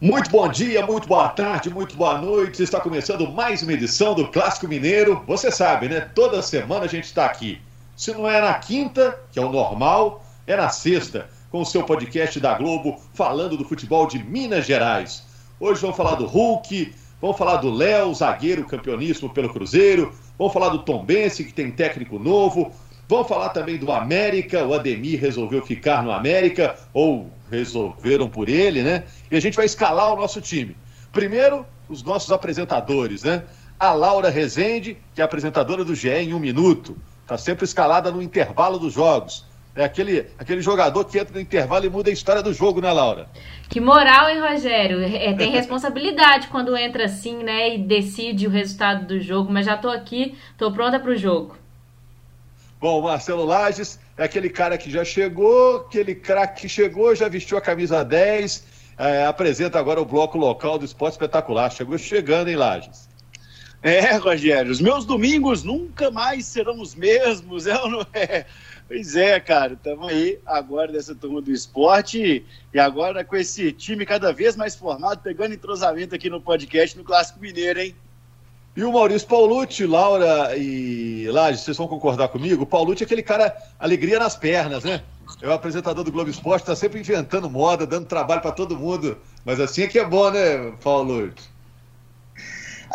Muito 0.00 0.30
bom 0.30 0.48
dia, 0.48 0.86
muito 0.86 1.08
boa 1.08 1.28
tarde, 1.28 1.68
muito 1.68 1.96
boa 1.96 2.18
noite. 2.18 2.62
Está 2.62 2.78
começando 2.78 3.28
mais 3.32 3.64
uma 3.64 3.72
edição 3.72 4.14
do 4.14 4.28
Clássico 4.28 4.68
Mineiro. 4.68 5.24
Você 5.26 5.50
sabe, 5.50 5.88
né? 5.88 6.08
Toda 6.14 6.40
semana 6.40 6.84
a 6.84 6.88
gente 6.88 7.06
está 7.06 7.26
aqui. 7.26 7.60
Se 7.96 8.12
não 8.12 8.30
é 8.30 8.40
na 8.40 8.54
quinta, 8.54 9.18
que 9.32 9.40
é 9.40 9.42
o 9.42 9.50
normal, 9.50 10.24
é 10.46 10.54
na 10.54 10.68
sexta, 10.68 11.28
com 11.50 11.62
o 11.62 11.66
seu 11.66 11.82
podcast 11.82 12.38
da 12.38 12.54
Globo 12.54 13.00
falando 13.12 13.56
do 13.56 13.64
futebol 13.64 14.06
de 14.06 14.22
Minas 14.22 14.66
Gerais. 14.66 15.24
Hoje 15.58 15.80
vamos 15.80 15.96
falar 15.96 16.14
do 16.14 16.26
Hulk, 16.26 16.94
vamos 17.20 17.36
falar 17.36 17.56
do 17.56 17.68
Léo, 17.68 18.14
zagueiro 18.14 18.64
campeoníssimo 18.66 19.30
pelo 19.30 19.52
Cruzeiro, 19.52 20.14
vamos 20.38 20.52
falar 20.52 20.68
do 20.68 20.78
Tombense, 20.78 21.42
que 21.42 21.52
tem 21.52 21.72
técnico 21.72 22.20
novo, 22.20 22.70
vamos 23.08 23.26
falar 23.26 23.48
também 23.48 23.76
do 23.76 23.90
América, 23.90 24.64
o 24.64 24.74
Ademir 24.74 25.20
resolveu 25.20 25.60
ficar 25.66 26.04
no 26.04 26.12
América, 26.12 26.76
ou 26.94 27.28
resolveram 27.50 28.28
por 28.28 28.48
ele, 28.48 28.82
né? 28.82 29.04
E 29.30 29.36
a 29.36 29.40
gente 29.40 29.56
vai 29.56 29.66
escalar 29.66 30.12
o 30.12 30.16
nosso 30.16 30.40
time. 30.40 30.76
Primeiro, 31.12 31.64
os 31.88 32.02
nossos 32.02 32.30
apresentadores, 32.30 33.24
né? 33.24 33.44
A 33.78 33.92
Laura 33.92 34.28
Rezende, 34.28 34.96
que 35.14 35.20
é 35.20 35.24
apresentadora 35.24 35.84
do 35.84 35.94
GE 35.94 36.08
em 36.08 36.34
um 36.34 36.38
minuto, 36.38 36.96
está 37.22 37.38
sempre 37.38 37.64
escalada 37.64 38.10
no 38.10 38.20
intervalo 38.20 38.78
dos 38.78 38.92
jogos. 38.92 39.46
É 39.74 39.84
aquele, 39.84 40.26
aquele 40.36 40.60
jogador 40.60 41.04
que 41.04 41.18
entra 41.18 41.32
no 41.32 41.40
intervalo 41.40 41.86
e 41.86 41.88
muda 41.88 42.10
a 42.10 42.12
história 42.12 42.42
do 42.42 42.52
jogo, 42.52 42.80
né, 42.80 42.90
Laura? 42.90 43.28
Que 43.68 43.80
moral, 43.80 44.28
hein, 44.28 44.40
Rogério? 44.40 45.00
É, 45.00 45.32
tem 45.34 45.52
responsabilidade 45.52 46.48
quando 46.48 46.76
entra 46.76 47.04
assim, 47.04 47.44
né, 47.44 47.76
e 47.76 47.78
decide 47.78 48.48
o 48.48 48.50
resultado 48.50 49.06
do 49.06 49.20
jogo, 49.20 49.52
mas 49.52 49.66
já 49.66 49.76
tô 49.76 49.88
aqui, 49.88 50.36
tô 50.56 50.72
pronta 50.72 50.98
para 50.98 51.12
o 51.12 51.16
jogo. 51.16 51.56
Bom, 52.80 53.02
Marcelo 53.02 53.44
Lages 53.44 53.98
é 54.16 54.24
aquele 54.24 54.48
cara 54.48 54.78
que 54.78 54.90
já 54.90 55.04
chegou, 55.04 55.78
aquele 55.78 56.14
craque 56.14 56.62
que 56.62 56.68
chegou, 56.68 57.14
já 57.14 57.28
vestiu 57.28 57.58
a 57.58 57.60
camisa 57.60 58.04
10, 58.04 58.64
é, 58.96 59.26
apresenta 59.26 59.78
agora 59.78 60.00
o 60.00 60.04
bloco 60.04 60.38
local 60.38 60.78
do 60.78 60.84
Esporte 60.84 61.14
Espetacular. 61.14 61.70
Chegou 61.70 61.98
chegando, 61.98 62.48
hein, 62.48 62.56
Lages? 62.56 63.08
É, 63.82 64.16
Rogério, 64.16 64.72
os 64.72 64.80
meus 64.80 65.04
domingos 65.04 65.62
nunca 65.62 66.10
mais 66.10 66.46
serão 66.46 66.80
os 66.80 66.94
mesmos, 66.94 67.66
é 67.66 67.76
ou 67.80 67.88
não 67.88 68.06
é? 68.12 68.44
Pois 68.88 69.14
é, 69.14 69.38
cara, 69.38 69.74
estamos 69.74 70.08
aí 70.08 70.40
agora 70.46 70.90
dessa 70.90 71.14
turma 71.14 71.42
do 71.42 71.52
esporte 71.52 72.44
e 72.72 72.78
agora 72.78 73.22
com 73.22 73.36
esse 73.36 73.70
time 73.70 74.06
cada 74.06 74.32
vez 74.32 74.56
mais 74.56 74.74
formado, 74.74 75.20
pegando 75.20 75.54
entrosamento 75.54 76.14
aqui 76.14 76.30
no 76.30 76.40
podcast 76.40 76.96
no 76.96 77.04
Clássico 77.04 77.38
Mineiro, 77.38 77.80
hein? 77.80 77.94
E 78.78 78.84
o 78.84 78.92
Maurício 78.92 79.26
Paulucci, 79.26 79.84
Laura 79.86 80.56
e 80.56 81.28
Laje, 81.32 81.58
vocês 81.58 81.76
vão 81.76 81.88
concordar 81.88 82.28
comigo? 82.28 82.62
O 82.62 82.66
Paulucci 82.66 83.02
é 83.02 83.06
aquele 83.06 83.24
cara, 83.24 83.52
alegria 83.76 84.20
nas 84.20 84.36
pernas, 84.36 84.84
né? 84.84 85.02
É 85.42 85.48
o 85.48 85.52
apresentador 85.52 86.04
do 86.04 86.12
Globo 86.12 86.30
Esporte, 86.30 86.62
está 86.62 86.76
sempre 86.76 87.00
inventando 87.00 87.50
moda, 87.50 87.84
dando 87.84 88.06
trabalho 88.06 88.40
para 88.40 88.52
todo 88.52 88.78
mundo. 88.78 89.18
Mas 89.44 89.58
assim 89.58 89.82
é 89.82 89.88
que 89.88 89.98
é 89.98 90.04
bom, 90.04 90.30
né, 90.30 90.70
Paulucci? 90.80 91.50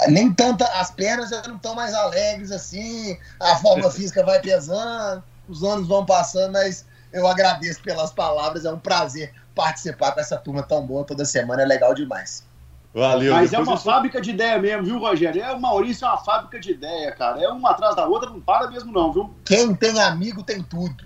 Nem 0.08 0.32
tanta, 0.32 0.66
as 0.68 0.90
pernas 0.90 1.32
já 1.32 1.42
não 1.50 1.58
estão 1.58 1.76
mais 1.76 1.94
alegres 1.94 2.54
assim, 2.54 3.20
a 3.38 3.58
forma 3.58 3.92
física 3.92 4.24
vai 4.24 4.40
pesando, 4.40 5.22
os 5.50 5.66
anos 5.66 5.86
vão 5.86 6.06
passando, 6.06 6.54
mas 6.54 6.86
eu 7.12 7.28
agradeço 7.28 7.82
pelas 7.82 8.14
palavras, 8.14 8.64
é 8.64 8.72
um 8.72 8.80
prazer 8.80 9.34
participar 9.54 10.14
com 10.14 10.22
essa 10.22 10.38
turma 10.38 10.64
tão 10.64 10.88
boa 10.88 11.04
toda 11.04 11.26
semana, 11.26 11.62
é 11.62 11.66
legal 11.66 11.94
demais. 11.94 12.42
Valeu. 12.94 13.34
Mas 13.34 13.52
é 13.52 13.58
uma 13.58 13.76
fábrica 13.76 14.22
de 14.22 14.30
ideia 14.30 14.60
mesmo, 14.60 14.84
viu, 14.84 15.00
Rogério? 15.00 15.42
É, 15.42 15.52
o 15.52 15.60
Maurício 15.60 16.06
é 16.06 16.10
uma 16.10 16.18
fábrica 16.18 16.60
de 16.60 16.72
ideia, 16.72 17.12
cara. 17.12 17.42
É 17.42 17.48
uma 17.48 17.72
atrás 17.72 17.96
da 17.96 18.06
outra, 18.06 18.30
não 18.30 18.40
para 18.40 18.70
mesmo, 18.70 18.92
não, 18.92 19.12
viu? 19.12 19.34
Quem 19.44 19.74
tem 19.74 20.00
amigo 20.00 20.44
tem 20.44 20.62
tudo. 20.62 21.04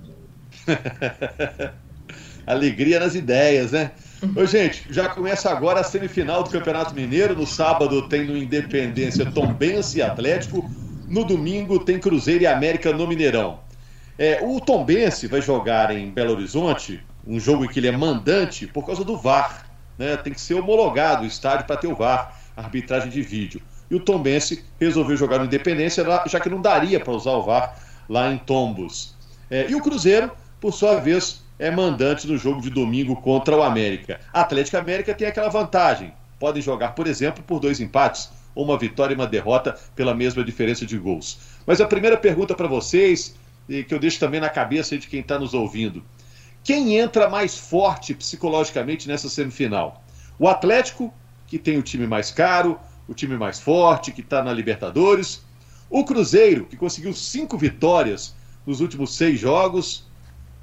Alegria 2.46 3.00
nas 3.00 3.16
ideias, 3.16 3.72
né? 3.72 3.92
Ô, 4.36 4.46
gente, 4.46 4.86
já 4.90 5.08
começa 5.08 5.50
agora 5.50 5.80
a 5.80 5.84
semifinal 5.84 6.44
do 6.44 6.50
Campeonato 6.50 6.94
Mineiro. 6.94 7.36
No 7.36 7.48
sábado 7.48 8.10
tem 8.10 8.26
no 8.26 8.36
Independência 8.36 9.32
Tombense 9.32 10.00
e 10.00 10.02
Atlético. 10.02 10.70
No 11.08 11.24
domingo 11.24 11.80
tem 11.80 12.00
Cruzeiro 12.00 12.44
e 12.44 12.48
América 12.48 12.92
no 12.92 13.08
Mineirão. 13.08 13.60
É, 14.20 14.40
o 14.44 14.60
Tombense 14.60 15.28
vai 15.28 15.42
jogar 15.42 15.92
em 15.92 16.10
Belo 16.10 16.34
Horizonte, 16.34 17.02
um 17.26 17.40
jogo 17.40 17.64
em 17.64 17.68
que 17.68 17.80
ele 17.80 17.88
é 17.88 17.92
mandante 17.96 18.66
por 18.66 18.86
causa 18.86 19.06
do 19.06 19.16
VAR 19.16 19.67
né, 19.98 20.18
tem 20.18 20.34
que 20.34 20.42
ser 20.42 20.54
homologado 20.54 21.24
o 21.24 21.28
estádio 21.28 21.66
para 21.66 21.78
ter 21.78 21.88
o 21.88 21.96
VAR, 21.96 22.40
arbitragem 22.56 23.10
de 23.10 23.22
vídeo. 23.22 23.62
E 23.90 23.96
o 23.96 24.00
Tombense 24.00 24.64
resolveu 24.80 25.16
jogar 25.16 25.40
no 25.40 25.46
Independência, 25.46 26.06
já 26.26 26.40
que 26.40 26.50
não 26.50 26.62
daria 26.62 27.00
para 27.00 27.14
usar 27.14 27.32
o 27.32 27.44
VAR 27.44 27.76
lá 28.10 28.32
em 28.32 28.38
Tombos. 28.38 29.16
É, 29.50 29.70
e 29.70 29.76
o 29.76 29.82
Cruzeiro, 29.82 30.32
por 30.60 30.74
sua 30.74 31.00
vez, 31.00 31.44
é 31.58 31.72
mandante 31.72 32.28
no 32.28 32.38
jogo 32.38 32.62
de 32.62 32.70
domingo 32.70 33.16
contra 33.16 33.56
o 33.56 33.64
América. 33.64 34.20
A 34.34 34.42
Atlética 34.42 34.80
América 34.80 35.14
tem 35.14 35.28
aquela 35.28 35.50
vantagem. 35.50 36.14
Podem 36.40 36.62
jogar, 36.62 36.90
por 36.90 37.08
exemplo, 37.08 37.44
por 37.44 37.60
dois 37.60 37.80
empates, 37.80 38.30
ou 38.54 38.66
uma 38.66 38.78
vitória 38.78 39.14
e 39.14 39.16
uma 39.16 39.28
derrota 39.28 39.78
pela 39.96 40.14
mesma 40.14 40.44
diferença 40.44 40.86
de 40.86 40.98
gols. 40.98 41.40
Mas 41.66 41.80
a 41.80 41.88
primeira 41.88 42.18
pergunta 42.18 42.56
para 42.56 42.68
vocês, 42.68 43.36
e 43.70 43.84
que 43.84 43.94
eu 43.94 44.00
deixo 44.00 44.20
também 44.20 44.40
na 44.40 44.50
cabeça 44.50 44.98
de 44.98 45.08
quem 45.08 45.22
está 45.22 45.40
nos 45.40 45.54
ouvindo: 45.54 46.04
quem 46.68 46.98
entra 46.98 47.30
mais 47.30 47.58
forte 47.58 48.14
psicologicamente 48.14 49.08
nessa 49.08 49.30
semifinal? 49.30 50.04
O 50.38 50.50
Atlético, 50.50 51.14
que 51.48 51.58
tem 51.58 51.78
o 51.78 51.82
time 51.82 52.06
mais 52.06 52.30
caro, 52.30 52.78
o 53.08 53.14
time 53.14 53.38
mais 53.38 53.58
forte, 53.58 54.12
que 54.12 54.20
está 54.20 54.44
na 54.44 54.52
Libertadores. 54.52 55.42
O 55.90 56.04
Cruzeiro, 56.04 56.66
que 56.66 56.76
conseguiu 56.76 57.14
cinco 57.14 57.58
vitórias 57.58 58.36
nos 58.66 58.82
últimos 58.82 59.16
seis 59.16 59.40
jogos. 59.40 60.04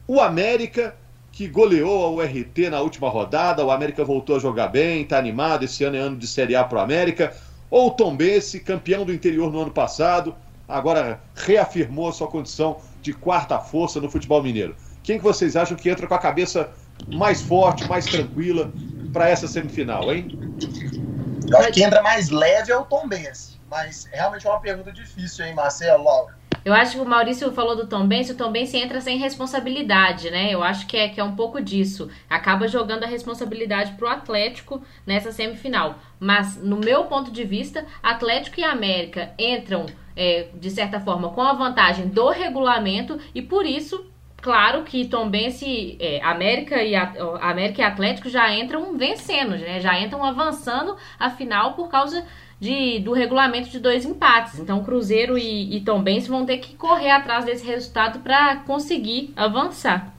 O 0.06 0.20
América, 0.20 0.94
que 1.32 1.48
goleou 1.48 2.04
ao 2.04 2.20
RT 2.20 2.68
na 2.70 2.82
última 2.82 3.08
rodada. 3.08 3.64
O 3.64 3.70
América 3.70 4.04
voltou 4.04 4.36
a 4.36 4.38
jogar 4.38 4.68
bem, 4.68 5.04
está 5.04 5.16
animado. 5.16 5.64
Esse 5.64 5.84
ano 5.84 5.96
é 5.96 6.00
ano 6.00 6.18
de 6.18 6.26
Série 6.26 6.54
A 6.54 6.64
para 6.64 6.80
o 6.80 6.82
América. 6.82 7.34
Ou 7.70 7.88
o 7.88 7.90
Tombense, 7.90 8.60
campeão 8.60 9.06
do 9.06 9.12
interior 9.14 9.50
no 9.50 9.62
ano 9.62 9.70
passado, 9.70 10.34
agora 10.68 11.22
reafirmou 11.34 12.10
a 12.10 12.12
sua 12.12 12.28
condição 12.28 12.76
de 13.00 13.14
quarta 13.14 13.58
força 13.58 14.02
no 14.02 14.10
futebol 14.10 14.42
mineiro. 14.42 14.76
Quem 15.04 15.18
que 15.18 15.22
vocês 15.22 15.54
acham 15.54 15.76
que 15.76 15.90
entra 15.90 16.06
com 16.06 16.14
a 16.14 16.18
cabeça 16.18 16.72
mais 17.12 17.42
forte, 17.42 17.86
mais 17.86 18.06
tranquila 18.06 18.72
para 19.12 19.28
essa 19.28 19.46
semifinal, 19.46 20.10
hein? 20.10 20.28
Eu 21.46 21.58
acho 21.58 21.72
que 21.72 21.84
entra 21.84 22.02
mais 22.02 22.30
leve 22.30 22.72
é 22.72 22.76
o 22.76 22.86
Tom 22.86 23.06
Benz, 23.06 23.60
mas 23.70 24.08
realmente 24.10 24.46
é 24.46 24.50
uma 24.50 24.60
pergunta 24.60 24.90
difícil, 24.90 25.44
hein, 25.44 25.54
Marcelo, 25.54 26.02
Laura? 26.02 26.34
Eu 26.64 26.72
acho 26.72 26.92
que 26.92 27.02
o 27.02 27.04
Maurício 27.04 27.52
falou 27.52 27.76
do 27.76 27.86
Tom 27.86 28.06
Benz, 28.06 28.30
o 28.30 28.34
Tom 28.34 28.50
Benz 28.50 28.72
entra 28.72 28.98
sem 28.98 29.18
responsabilidade, 29.18 30.30
né? 30.30 30.50
Eu 30.50 30.62
acho 30.62 30.86
que 30.86 30.96
é, 30.96 31.10
que 31.10 31.20
é 31.20 31.24
um 31.24 31.36
pouco 31.36 31.60
disso. 31.60 32.08
Acaba 32.28 32.66
jogando 32.66 33.04
a 33.04 33.06
responsabilidade 33.06 33.92
pro 33.92 34.08
Atlético 34.08 34.82
nessa 35.06 35.30
semifinal. 35.30 35.96
Mas, 36.18 36.56
no 36.56 36.78
meu 36.78 37.04
ponto 37.04 37.30
de 37.30 37.44
vista, 37.44 37.84
Atlético 38.02 38.60
e 38.60 38.64
América 38.64 39.32
entram, 39.38 39.84
é, 40.16 40.48
de 40.54 40.70
certa 40.70 40.98
forma, 40.98 41.28
com 41.28 41.42
a 41.42 41.52
vantagem 41.52 42.08
do 42.08 42.30
regulamento 42.30 43.20
e, 43.34 43.42
por 43.42 43.66
isso, 43.66 44.06
Claro 44.44 44.82
que 44.84 45.06
Tombense, 45.06 45.96
é, 45.98 46.22
América, 46.22 46.82
e 46.82 46.94
América 46.94 47.80
e 47.80 47.82
Atlético 47.82 48.28
já 48.28 48.52
entram 48.52 48.94
vencendo, 48.94 49.52
né? 49.52 49.80
já 49.80 49.98
entram 49.98 50.22
avançando 50.22 50.98
a 51.18 51.30
final 51.30 51.72
por 51.72 51.88
causa 51.88 52.26
de, 52.60 52.98
do 52.98 53.14
regulamento 53.14 53.70
de 53.70 53.78
dois 53.78 54.04
empates. 54.04 54.58
Então, 54.58 54.84
Cruzeiro 54.84 55.38
e, 55.38 55.74
e 55.74 55.80
Tombense 55.80 56.28
vão 56.28 56.44
ter 56.44 56.58
que 56.58 56.76
correr 56.76 57.10
atrás 57.10 57.46
desse 57.46 57.64
resultado 57.64 58.18
para 58.18 58.56
conseguir 58.56 59.32
avançar. 59.34 60.12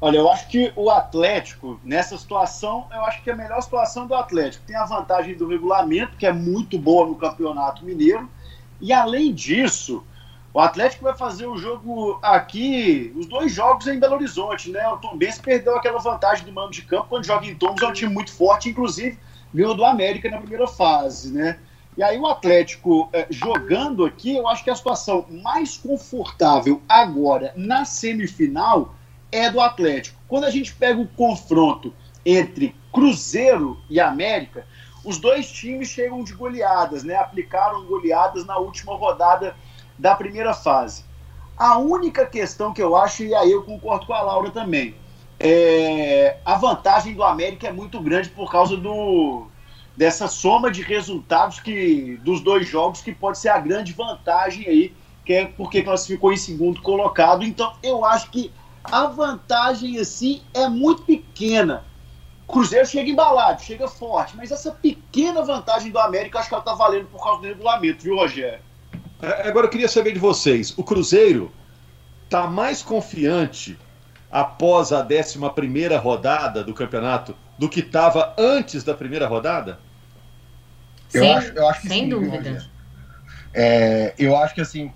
Olha, 0.00 0.16
eu 0.16 0.28
acho 0.28 0.48
que 0.48 0.72
o 0.74 0.90
Atlético, 0.90 1.80
nessa 1.84 2.18
situação, 2.18 2.88
eu 2.92 3.04
acho 3.04 3.22
que 3.22 3.30
é 3.30 3.34
a 3.34 3.36
melhor 3.36 3.62
situação 3.62 4.04
do 4.04 4.16
Atlético. 4.16 4.64
Tem 4.66 4.74
a 4.74 4.84
vantagem 4.84 5.36
do 5.36 5.46
regulamento, 5.46 6.16
que 6.16 6.26
é 6.26 6.32
muito 6.32 6.76
boa 6.76 7.06
no 7.06 7.14
Campeonato 7.14 7.84
Mineiro. 7.84 8.28
E 8.80 8.92
além 8.92 9.32
disso, 9.32 10.02
o 10.54 10.60
Atlético 10.60 11.04
vai 11.04 11.16
fazer 11.16 11.46
o 11.46 11.56
jogo 11.56 12.18
aqui, 12.22 13.12
os 13.16 13.26
dois 13.26 13.52
jogos 13.52 13.86
em 13.86 13.98
Belo 13.98 14.14
Horizonte, 14.14 14.70
né? 14.70 14.86
O 14.88 14.98
Tom 14.98 15.16
Benz 15.16 15.38
perdeu 15.38 15.74
aquela 15.74 15.98
vantagem 15.98 16.44
do 16.44 16.52
mando 16.52 16.72
de 16.72 16.82
campo 16.82 17.06
quando 17.08 17.24
joga 17.24 17.46
em 17.46 17.54
Tombos, 17.54 17.82
é 17.82 17.86
um 17.86 17.92
time 17.92 18.12
muito 18.12 18.32
forte, 18.32 18.68
inclusive 18.68 19.18
ganhou 19.54 19.74
do 19.74 19.84
América 19.84 20.30
na 20.30 20.38
primeira 20.38 20.66
fase, 20.66 21.32
né? 21.32 21.58
E 21.96 22.02
aí 22.02 22.18
o 22.18 22.26
Atlético 22.26 23.08
eh, 23.12 23.26
jogando 23.30 24.04
aqui, 24.04 24.34
eu 24.34 24.48
acho 24.48 24.64
que 24.64 24.70
a 24.70 24.74
situação 24.74 25.26
mais 25.28 25.76
confortável 25.76 26.80
agora 26.88 27.52
na 27.56 27.84
semifinal 27.84 28.94
é 29.30 29.50
do 29.50 29.60
Atlético. 29.60 30.18
Quando 30.26 30.44
a 30.44 30.50
gente 30.50 30.74
pega 30.74 31.00
o 31.00 31.08
confronto 31.08 31.94
entre 32.24 32.74
Cruzeiro 32.92 33.78
e 33.90 34.00
América, 34.00 34.66
os 35.04 35.18
dois 35.18 35.50
times 35.50 35.88
chegam 35.88 36.22
de 36.22 36.32
goleadas, 36.32 37.02
né? 37.04 37.16
Aplicaram 37.16 37.84
goleadas 37.86 38.46
na 38.46 38.56
última 38.58 38.94
rodada 38.94 39.54
da 40.02 40.14
primeira 40.16 40.52
fase. 40.52 41.04
A 41.56 41.78
única 41.78 42.26
questão 42.26 42.74
que 42.74 42.82
eu 42.82 42.96
acho, 42.96 43.22
e 43.22 43.34
aí 43.34 43.52
eu 43.52 43.62
concordo 43.62 44.04
com 44.04 44.12
a 44.12 44.20
Laura 44.20 44.50
também, 44.50 44.94
é, 45.38 46.36
a 46.44 46.56
vantagem 46.56 47.14
do 47.14 47.22
América 47.22 47.68
é 47.68 47.72
muito 47.72 48.00
grande 48.00 48.28
por 48.28 48.50
causa 48.50 48.76
do 48.76 49.46
dessa 49.96 50.26
soma 50.26 50.70
de 50.70 50.80
resultados 50.82 51.60
que 51.60 52.18
dos 52.22 52.40
dois 52.40 52.66
jogos 52.66 53.02
que 53.02 53.14
pode 53.14 53.38
ser 53.38 53.50
a 53.50 53.58
grande 53.58 53.92
vantagem 53.92 54.66
aí, 54.66 54.94
que 55.24 55.34
é 55.34 55.44
porque 55.46 55.82
classificou 55.82 56.32
em 56.32 56.36
segundo 56.36 56.80
colocado. 56.80 57.44
Então, 57.44 57.74
eu 57.82 58.04
acho 58.04 58.30
que 58.30 58.50
a 58.82 59.06
vantagem 59.06 59.98
assim 59.98 60.42
é 60.54 60.66
muito 60.68 61.02
pequena 61.02 61.84
Cruzeiro 62.52 62.86
chega 62.86 63.10
embalado, 63.10 63.62
chega 63.62 63.88
forte, 63.88 64.36
mas 64.36 64.50
essa 64.50 64.70
pequena 64.72 65.42
vantagem 65.42 65.90
do 65.90 65.98
América, 65.98 66.38
acho 66.38 66.48
que 66.48 66.54
ela 66.54 66.62
tá 66.62 66.74
valendo 66.74 67.06
por 67.06 67.22
causa 67.22 67.40
do 67.40 67.46
regulamento, 67.46 68.02
viu, 68.02 68.16
Rogério? 68.16 68.60
É, 69.22 69.48
agora 69.48 69.66
eu 69.66 69.70
queria 69.70 69.88
saber 69.88 70.12
de 70.12 70.18
vocês, 70.18 70.76
o 70.76 70.82
Cruzeiro 70.82 71.52
tá 72.28 72.48
mais 72.48 72.82
confiante 72.82 73.78
após 74.30 74.90
a 74.90 75.06
11 75.06 75.38
primeira 75.54 75.96
rodada 75.98 76.64
do 76.64 76.74
campeonato 76.74 77.36
do 77.56 77.68
que 77.68 77.80
estava 77.80 78.34
antes 78.36 78.82
da 78.82 78.94
primeira 78.94 79.28
rodada? 79.28 79.78
Eu, 81.14 81.22
Sem, 81.22 81.34
acho, 81.34 81.52
eu 81.52 81.68
acho 81.68 81.80
que 81.82 81.88
sem 81.88 82.04
sim, 82.04 82.08
dúvida. 82.08 82.66
É, 83.54 84.14
eu 84.18 84.36
acho 84.36 84.54
que 84.54 84.60
assim, 84.60 84.90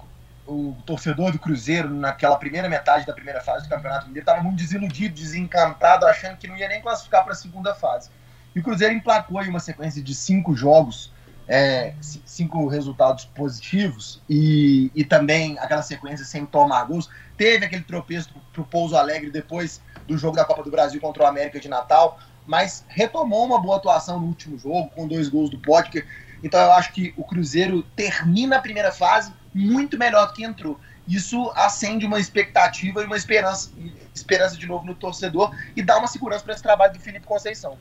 o 0.47 0.75
torcedor 0.87 1.31
do 1.31 1.39
Cruzeiro, 1.39 1.89
naquela 1.91 2.37
primeira 2.37 2.69
metade 2.69 3.07
da 3.07 3.13
primeira 3.13 3.41
fase 3.41 3.65
do 3.65 3.69
Campeonato 3.69 4.07
Mineiro, 4.07 4.23
estava 4.23 4.43
muito 4.43 4.57
desiludido, 4.57 5.15
desencantado, 5.15 6.07
achando 6.07 6.37
que 6.37 6.49
não 6.49 6.57
ia 6.57 6.69
nem 6.69 6.81
classificar 6.81 7.23
para 7.23 7.33
a 7.33 7.37
segunda 7.37 7.75
fase. 7.75 8.11
E 8.55 8.61
o 8.61 8.63
Cruzeiro 8.63 8.95
emplacou 8.95 9.39
aí 9.39 9.49
uma 9.49 9.61
sequência 9.61 10.03
de 10.03 10.15
cinco 10.15 10.57
jogos, 10.57 11.13
é, 11.49 11.95
cinco 12.01 12.67
resultados 12.67 13.25
positivos, 13.25 14.21
e, 14.29 14.91
e 14.95 15.05
também 15.05 15.59
aquela 15.59 15.83
sequência 15.83 16.25
sem 16.25 16.45
tomar 16.45 16.85
gols. 16.85 17.09
Teve 17.37 17.67
aquele 17.67 17.83
tropeço 17.83 18.35
para 18.53 18.63
o 18.63 18.65
Pouso 18.65 18.97
Alegre 18.97 19.31
depois 19.31 19.81
do 20.07 20.17
jogo 20.17 20.37
da 20.37 20.45
Copa 20.45 20.63
do 20.63 20.71
Brasil 20.71 21.01
contra 21.01 21.25
o 21.25 21.27
América 21.27 21.61
de 21.61 21.69
Natal, 21.69 22.19
mas 22.47 22.85
retomou 22.89 23.45
uma 23.45 23.61
boa 23.61 23.77
atuação 23.77 24.21
no 24.21 24.27
último 24.27 24.59
jogo, 24.59 24.89
com 24.91 25.07
dois 25.07 25.29
gols 25.29 25.51
do 25.51 25.59
Potker. 25.59 26.07
Então 26.43 26.61
eu 26.61 26.73
acho 26.73 26.93
que 26.93 27.13
o 27.17 27.25
Cruzeiro 27.25 27.83
termina 27.95 28.57
a 28.57 28.61
primeira 28.61 28.93
fase 28.93 29.33
muito 29.53 29.99
melhor 29.99 30.29
do 30.29 30.35
que 30.35 30.45
entrou. 30.45 30.79
Isso 31.09 31.51
acende 31.55 32.05
uma 32.05 32.19
expectativa 32.19 33.03
e 33.03 33.07
uma 33.07 33.17
esperança, 33.17 33.71
esperança 34.15 34.57
de 34.57 34.67
novo 34.67 34.85
no 34.85 34.95
torcedor 34.95 35.55
e 35.75 35.83
dá 35.83 35.99
uma 35.99 36.09
segurança 36.09 36.45
para 36.45 36.55
esse 36.55 36.63
trabalho 36.63 36.93
do 36.93 37.01
Felipe 37.01 37.27
Conceição. 37.27 37.79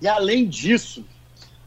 E 0.00 0.08
além 0.08 0.48
disso, 0.48 1.06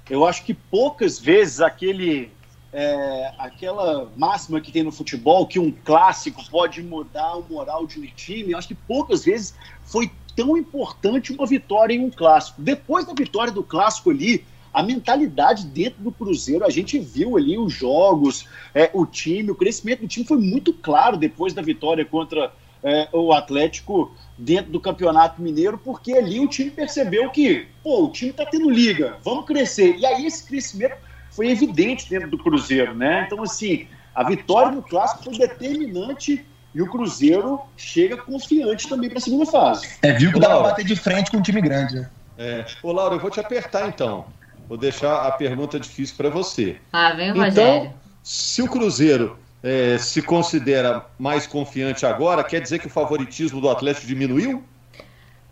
eu 0.10 0.26
acho 0.26 0.44
que 0.44 0.54
poucas 0.54 1.20
vezes 1.20 1.62
aquele 1.62 2.32
é, 2.72 3.34
aquela 3.38 4.12
máxima 4.16 4.60
que 4.62 4.72
tem 4.72 4.84
no 4.84 4.92
futebol, 4.92 5.48
que 5.48 5.60
um 5.60 5.72
clássico 5.72 6.44
pode 6.50 6.84
mudar 6.84 7.38
o 7.38 7.46
moral 7.50 7.88
de 7.88 8.00
um 8.00 8.06
time, 8.06 8.52
eu 8.52 8.58
acho 8.58 8.68
que 8.68 8.76
poucas 8.76 9.26
vezes 9.26 9.56
foi 9.84 10.12
tão 10.36 10.56
importante 10.56 11.34
uma 11.34 11.48
vitória 11.48 11.94
em 11.94 12.00
um 12.00 12.12
clássico. 12.12 12.62
Depois 12.62 13.06
da 13.06 13.14
vitória 13.14 13.52
do 13.52 13.64
clássico 13.64 14.12
ali, 14.12 14.46
a 14.74 14.84
mentalidade 14.84 15.66
dentro 15.66 16.04
do 16.04 16.12
Cruzeiro, 16.12 16.64
a 16.64 16.70
gente 16.70 17.00
viu 17.00 17.36
ali 17.36 17.58
os 17.58 17.74
jogos, 17.74 18.48
é, 18.76 18.92
o 18.94 19.06
time, 19.06 19.50
o 19.50 19.56
crescimento 19.56 20.02
do 20.02 20.08
time 20.08 20.26
foi 20.26 20.38
muito 20.38 20.72
claro 20.72 21.18
depois 21.18 21.54
da 21.54 21.62
vitória 21.62 22.06
contra 22.06 22.54
é, 22.84 23.08
o 23.12 23.34
Atlético 23.34 24.16
dentro 24.38 24.72
do 24.72 24.80
Campeonato 24.80 25.42
Mineiro, 25.42 25.78
porque 25.78 26.14
ali 26.14 26.40
o 26.40 26.48
time 26.48 26.70
percebeu 26.72 27.30
que, 27.30 27.68
pô, 27.84 28.06
o 28.06 28.12
time 28.12 28.32
tá 28.32 28.46
tendo 28.46 28.70
liga, 28.70 29.18
vamos 29.24 29.46
crescer. 29.46 29.96
E 29.98 30.06
aí 30.06 30.26
esse 30.26 30.44
crescimento 30.46 30.96
foi 31.32 31.50
evidente 31.50 32.10
dentro 32.10 32.30
do 32.30 32.38
Cruzeiro, 32.38 32.94
né? 32.96 33.24
Então, 33.26 33.42
assim, 33.44 33.88
a 34.14 34.24
vitória 34.24 34.72
no 34.72 34.82
Clássico 34.82 35.24
foi 35.24 35.38
determinante 35.38 36.46
e 36.74 36.82
o 36.82 36.90
Cruzeiro 36.90 37.60
chega 37.76 38.18
confiante 38.18 38.88
também 38.88 39.10
para 39.10 39.18
a 39.18 39.22
segunda 39.22 39.46
fase. 39.46 39.88
É, 40.02 40.14
viu 40.14 40.32
que 40.32 40.40
dá 40.40 40.48
pra 40.48 40.56
Laura. 40.56 40.70
bater 40.72 40.86
de 40.86 40.96
frente 40.96 41.32
com 41.32 41.38
um 41.38 41.42
time 41.42 41.62
grande. 41.62 41.96
Né? 41.96 42.10
É. 42.38 42.66
Ô, 42.84 42.92
Laura, 42.92 43.16
eu 43.16 43.20
vou 43.20 43.32
te 43.32 43.40
apertar 43.40 43.88
então. 43.88 44.26
Vou 44.70 44.78
deixar 44.78 45.26
a 45.26 45.32
pergunta 45.32 45.80
difícil 45.80 46.16
para 46.18 46.30
você. 46.30 46.78
Lá 46.94 47.14
vem 47.14 47.32
o 47.32 47.46
Então, 47.46 47.46
Rogério. 47.46 47.94
se 48.22 48.62
o 48.62 48.68
Cruzeiro 48.68 49.38
é, 49.64 49.98
se 49.98 50.22
considera 50.22 51.06
mais 51.18 51.48
confiante 51.48 52.06
agora, 52.06 52.44
quer 52.44 52.62
dizer 52.62 52.80
que 52.80 52.88
o 52.88 52.90
favoritismo 52.90 53.60
do 53.60 53.70
Atlético 53.70 54.08
diminuiu? 54.08 54.64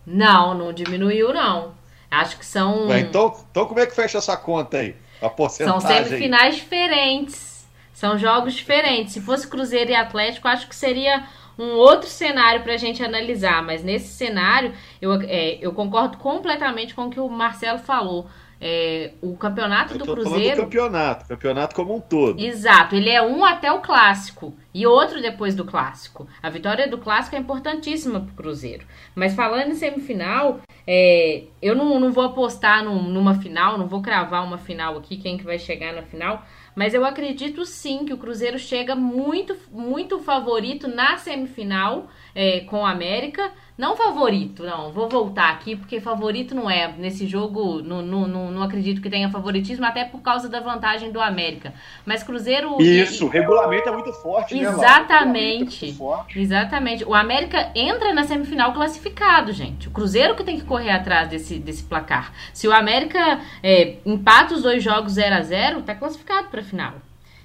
Não, 0.06 0.54
não 0.54 0.72
diminuiu, 0.72 1.34
não. 1.34 1.74
Acho 2.10 2.38
que 2.38 2.46
são. 2.46 2.86
Ué, 2.88 3.00
então, 3.00 3.36
então 3.50 3.66
como 3.66 3.80
é 3.80 3.86
que 3.86 3.94
fecha 3.94 4.18
essa 4.18 4.36
conta 4.36 4.78
aí? 4.78 4.94
A 5.20 5.26
São 5.26 5.30
porcentagem 5.30 5.96
aí? 5.96 6.04
semifinais 6.04 6.56
diferentes. 6.56 7.66
São 7.92 8.18
jogos 8.18 8.54
diferentes. 8.54 9.14
Se 9.14 9.20
fosse 9.20 9.48
Cruzeiro 9.48 9.90
e 9.90 9.94
Atlético, 9.94 10.46
acho 10.48 10.68
que 10.68 10.76
seria 10.76 11.26
um 11.58 11.72
outro 11.72 12.08
cenário 12.08 12.62
para 12.62 12.74
a 12.74 12.76
gente 12.76 13.02
analisar. 13.02 13.62
Mas 13.62 13.82
nesse 13.82 14.08
cenário, 14.08 14.72
eu, 15.00 15.14
é, 15.22 15.58
eu 15.60 15.72
concordo 15.72 16.18
completamente 16.18 16.94
com 16.94 17.06
o 17.06 17.10
que 17.10 17.18
o 17.18 17.28
Marcelo 17.28 17.78
falou. 17.78 18.28
É, 18.60 19.12
o 19.20 19.36
campeonato 19.36 19.92
Eu 19.94 19.98
do 19.98 20.04
falando 20.06 20.22
do 20.24 20.30
Cruzeiro. 20.30 20.62
campeonato, 20.62 21.28
campeonato 21.28 21.74
como 21.74 21.94
um 21.94 22.00
todo. 22.00 22.40
Exato, 22.40 22.94
ele 22.94 23.10
é 23.10 23.20
um 23.20 23.44
até 23.44 23.70
o 23.70 23.80
clássico 23.80 24.54
e 24.72 24.86
outro 24.86 25.20
depois 25.20 25.54
do 25.54 25.64
clássico. 25.64 26.26
A 26.42 26.48
vitória 26.48 26.88
do 26.88 26.96
clássico 26.98 27.36
é 27.36 27.38
importantíssima 27.38 28.20
pro 28.20 28.34
Cruzeiro. 28.34 28.86
Mas 29.14 29.34
falando 29.34 29.72
em 29.72 29.74
semifinal, 29.74 30.60
é, 30.86 31.44
eu 31.60 31.74
não, 31.74 32.00
não 32.00 32.10
vou 32.12 32.24
apostar 32.24 32.82
num- 32.82 33.02
numa 33.10 33.34
final, 33.34 33.76
não 33.76 33.86
vou 33.88 34.00
cravar 34.00 34.42
uma 34.42 34.56
final 34.58 34.96
aqui, 34.96 35.16
quem 35.18 35.36
que 35.36 35.44
vai 35.44 35.58
chegar 35.58 35.92
na 35.92 36.02
final. 36.02 36.42
Mas 36.74 36.92
eu 36.94 37.04
acredito 37.06 37.64
sim 37.64 38.04
que 38.04 38.12
o 38.12 38.18
Cruzeiro 38.18 38.58
chega 38.58 38.94
muito, 38.94 39.56
muito 39.70 40.18
favorito 40.18 40.88
na 40.88 41.16
semifinal 41.18 42.06
é, 42.36 42.60
com 42.60 42.82
o 42.82 42.86
América. 42.86 43.50
Não 43.78 43.94
favorito, 43.94 44.62
não. 44.62 44.90
Vou 44.90 45.08
voltar 45.08 45.50
aqui, 45.50 45.76
porque 45.76 46.00
favorito 46.00 46.54
não 46.54 46.70
é. 46.70 46.94
Nesse 46.96 47.26
jogo, 47.26 47.82
não, 47.82 48.00
não, 48.00 48.26
não, 48.26 48.50
não 48.50 48.62
acredito 48.62 49.02
que 49.02 49.10
tenha 49.10 49.28
favoritismo, 49.28 49.84
até 49.84 50.04
por 50.04 50.20
causa 50.20 50.48
da 50.48 50.60
vantagem 50.60 51.10
do 51.12 51.20
América. 51.20 51.74
Mas 52.04 52.22
Cruzeiro. 52.22 52.80
Isso, 52.80 53.26
o 53.26 53.28
regulamento 53.28 53.88
é 53.88 53.92
muito 53.92 54.12
forte, 54.14 54.54
né? 54.54 54.62
Exatamente. 54.62 54.76
O 54.76 54.86
regulamento 54.86 55.84
é 55.84 55.92
forte. 55.92 56.38
Exatamente. 56.38 57.04
O 57.04 57.14
América 57.14 57.70
entra 57.74 58.14
na 58.14 58.24
semifinal 58.24 58.72
classificado, 58.72 59.52
gente. 59.52 59.88
O 59.88 59.90
Cruzeiro 59.90 60.34
que 60.34 60.44
tem 60.44 60.58
que 60.58 60.64
correr 60.64 60.90
atrás 60.90 61.28
desse, 61.28 61.58
desse 61.58 61.82
placar. 61.82 62.32
Se 62.54 62.66
o 62.66 62.72
América 62.72 63.40
é, 63.62 63.96
empata 64.06 64.54
os 64.54 64.62
dois 64.62 64.82
jogos 64.82 65.12
0 65.12 65.34
a 65.34 65.42
0 65.42 65.82
tá 65.82 65.94
classificado 65.94 66.48
para 66.48 66.62
final. 66.62 66.94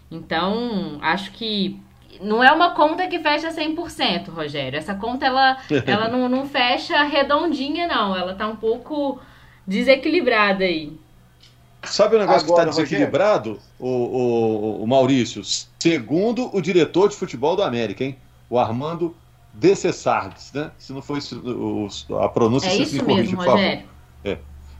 Então, 0.09 0.97
acho 1.01 1.31
que 1.31 1.79
não 2.21 2.43
é 2.43 2.51
uma 2.51 2.71
conta 2.71 3.07
que 3.07 3.19
fecha 3.19 3.49
100%, 3.51 4.29
Rogério. 4.29 4.77
Essa 4.77 4.95
conta, 4.95 5.25
ela, 5.25 5.57
ela 5.85 6.07
não, 6.07 6.29
não 6.29 6.47
fecha 6.47 7.03
redondinha, 7.03 7.87
não. 7.87 8.15
Ela 8.15 8.33
tá 8.35 8.47
um 8.47 8.55
pouco 8.55 9.19
desequilibrada 9.65 10.63
aí. 10.63 10.93
Sabe 11.83 12.15
o 12.15 12.19
negócio 12.19 12.45
Agora, 12.45 12.63
que 12.65 12.69
está 12.69 12.81
desequilibrado, 12.83 13.59
o, 13.79 13.87
o, 13.89 14.83
o 14.83 14.87
Maurício? 14.87 15.41
Segundo 15.79 16.55
o 16.55 16.61
diretor 16.61 17.09
de 17.09 17.15
futebol 17.15 17.55
do 17.55 17.63
América, 17.63 18.03
hein? 18.03 18.17
O 18.49 18.59
Armando 18.59 19.15
Decessardes, 19.53 20.51
né? 20.53 20.71
Se 20.77 20.93
não 20.93 21.01
foi 21.01 21.19
o- 21.43 21.87
a 22.19 22.29
pronúncia, 22.29 22.67
É 22.67 22.75
você 22.75 22.83
isso 22.83 22.95
me 22.95 22.99
corrige, 23.01 23.35
mesmo. 23.35 23.51
Rogério. 23.51 23.85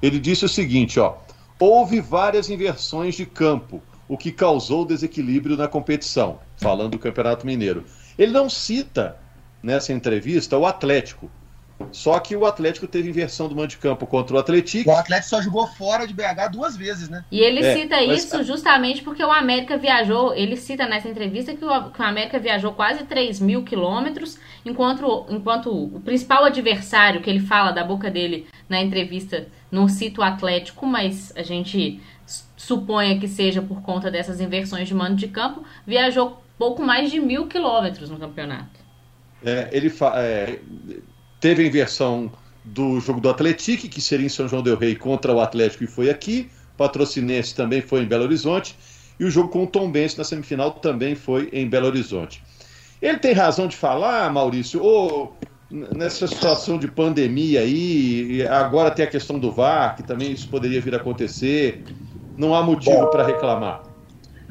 Ele 0.02 0.20
disse 0.20 0.46
o 0.46 0.50
seguinte, 0.50 1.00
ó. 1.00 1.16
Houve 1.60 2.02
várias 2.02 2.50
inversões 2.50 3.16
de 3.16 3.26
campo, 3.26 3.81
o 4.07 4.18
que 4.18 4.31
causou 4.31 4.83
desequilíbrio 4.83 5.56
na 5.56 5.68
competição, 5.68 6.40
falando 6.61 6.91
do 6.91 6.99
Campeonato 6.99 7.45
Mineiro. 7.45 7.83
Ele 8.18 8.31
não 8.31 8.49
cita 8.49 9.18
nessa 9.61 9.91
entrevista 9.91 10.57
o 10.57 10.65
Atlético. 10.65 11.30
Só 11.91 12.19
que 12.19 12.35
o 12.35 12.45
Atlético 12.45 12.85
teve 12.85 13.09
inversão 13.09 13.47
do 13.49 13.56
mando 13.56 13.69
de 13.69 13.77
campo 13.77 14.06
contra 14.06 14.35
o 14.35 14.39
Atlético. 14.39 14.91
O 14.91 14.95
Atlético 14.95 15.30
só 15.30 15.41
jogou 15.41 15.65
fora 15.65 16.06
de 16.06 16.13
BH 16.13 16.51
duas 16.51 16.77
vezes, 16.77 17.09
né? 17.09 17.25
E 17.31 17.39
ele 17.39 17.59
É, 17.59 17.75
cita 17.75 17.95
mas- 18.06 18.23
isso 18.25 18.44
justamente 18.44 19.01
porque 19.01 19.23
o 19.23 19.31
América 19.31 19.80
viajou. 19.80 20.31
Ele 20.35 20.56
cita 20.56 20.85
nessa 20.87 21.09
entrevista 21.09 21.56
que 21.56 21.65
o, 21.65 21.89
que 21.89 21.99
o 21.99 22.06
América 22.06 22.37
viajou 22.37 22.71
quase 22.73 23.03
3 23.06 23.39
mil 23.39 23.63
quilômetros, 23.63 24.37
enquanto, 24.63 25.25
enquanto 25.27 25.71
o 25.71 25.99
principal 26.01 26.45
adversário 26.45 27.19
que 27.19 27.30
ele 27.31 27.39
fala 27.39 27.71
da 27.71 27.83
boca 27.83 28.11
dele 28.11 28.45
na 28.69 28.80
entrevista 28.80 29.47
não 29.71 29.87
cita 29.87 30.21
o 30.21 30.23
Atlético, 30.23 30.85
mas 30.85 31.33
a 31.35 31.41
gente 31.41 31.99
suponha 32.56 33.18
que 33.19 33.27
seja 33.27 33.59
por 33.59 33.81
conta 33.81 34.11
dessas 34.11 34.39
inversões 34.39 34.87
de 34.87 34.94
mando 34.94 35.15
de 35.15 35.27
campo, 35.27 35.63
viajou 35.85 36.39
pouco 36.61 36.83
mais 36.83 37.09
de 37.09 37.19
mil 37.19 37.47
quilômetros 37.47 38.07
no 38.11 38.19
campeonato. 38.19 38.80
É, 39.44 39.68
ele 39.71 39.91
é, 40.13 40.59
teve 41.39 41.63
a 41.63 41.65
inversão 41.65 42.31
do 42.63 42.99
jogo 42.99 43.19
do 43.19 43.27
Atlético, 43.31 43.89
que 43.89 43.99
seria 43.99 44.27
em 44.27 44.30
São 44.30 44.47
João 44.47 44.61
del 44.61 44.77
Rei 44.77 44.95
contra 44.95 45.33
o 45.33 45.41
Atlético 45.41 45.85
e 45.85 45.87
foi 45.87 46.11
aqui. 46.11 46.51
Patrocinense 46.77 47.56
também 47.56 47.81
foi 47.81 48.03
em 48.03 48.06
Belo 48.06 48.25
Horizonte. 48.25 48.75
E 49.19 49.25
o 49.25 49.31
jogo 49.31 49.49
com 49.49 49.63
o 49.63 49.68
Tombense 49.68 50.19
na 50.19 50.23
semifinal 50.23 50.69
também 50.73 51.15
foi 51.15 51.49
em 51.51 51.68
Belo 51.68 51.87
Horizonte. 51.87 52.44
Ele 53.01 53.18
tem 53.18 53.33
razão 53.33 53.68
de 53.68 53.75
falar, 53.75 54.31
Maurício, 54.31 54.83
ou 54.83 55.35
nessa 55.71 56.27
situação 56.27 56.77
de 56.77 56.87
pandemia 56.87 57.61
aí, 57.61 58.33
e 58.33 58.47
agora 58.47 58.91
tem 58.91 59.03
a 59.03 59.09
questão 59.09 59.39
do 59.39 59.51
VAR, 59.51 59.95
que 59.95 60.03
também 60.03 60.31
isso 60.31 60.47
poderia 60.47 60.80
vir 60.80 60.94
a 60.94 60.97
acontecer. 60.97 61.83
Não 62.37 62.53
há 62.53 62.61
motivo 62.61 63.07
para 63.07 63.25
reclamar. 63.25 63.91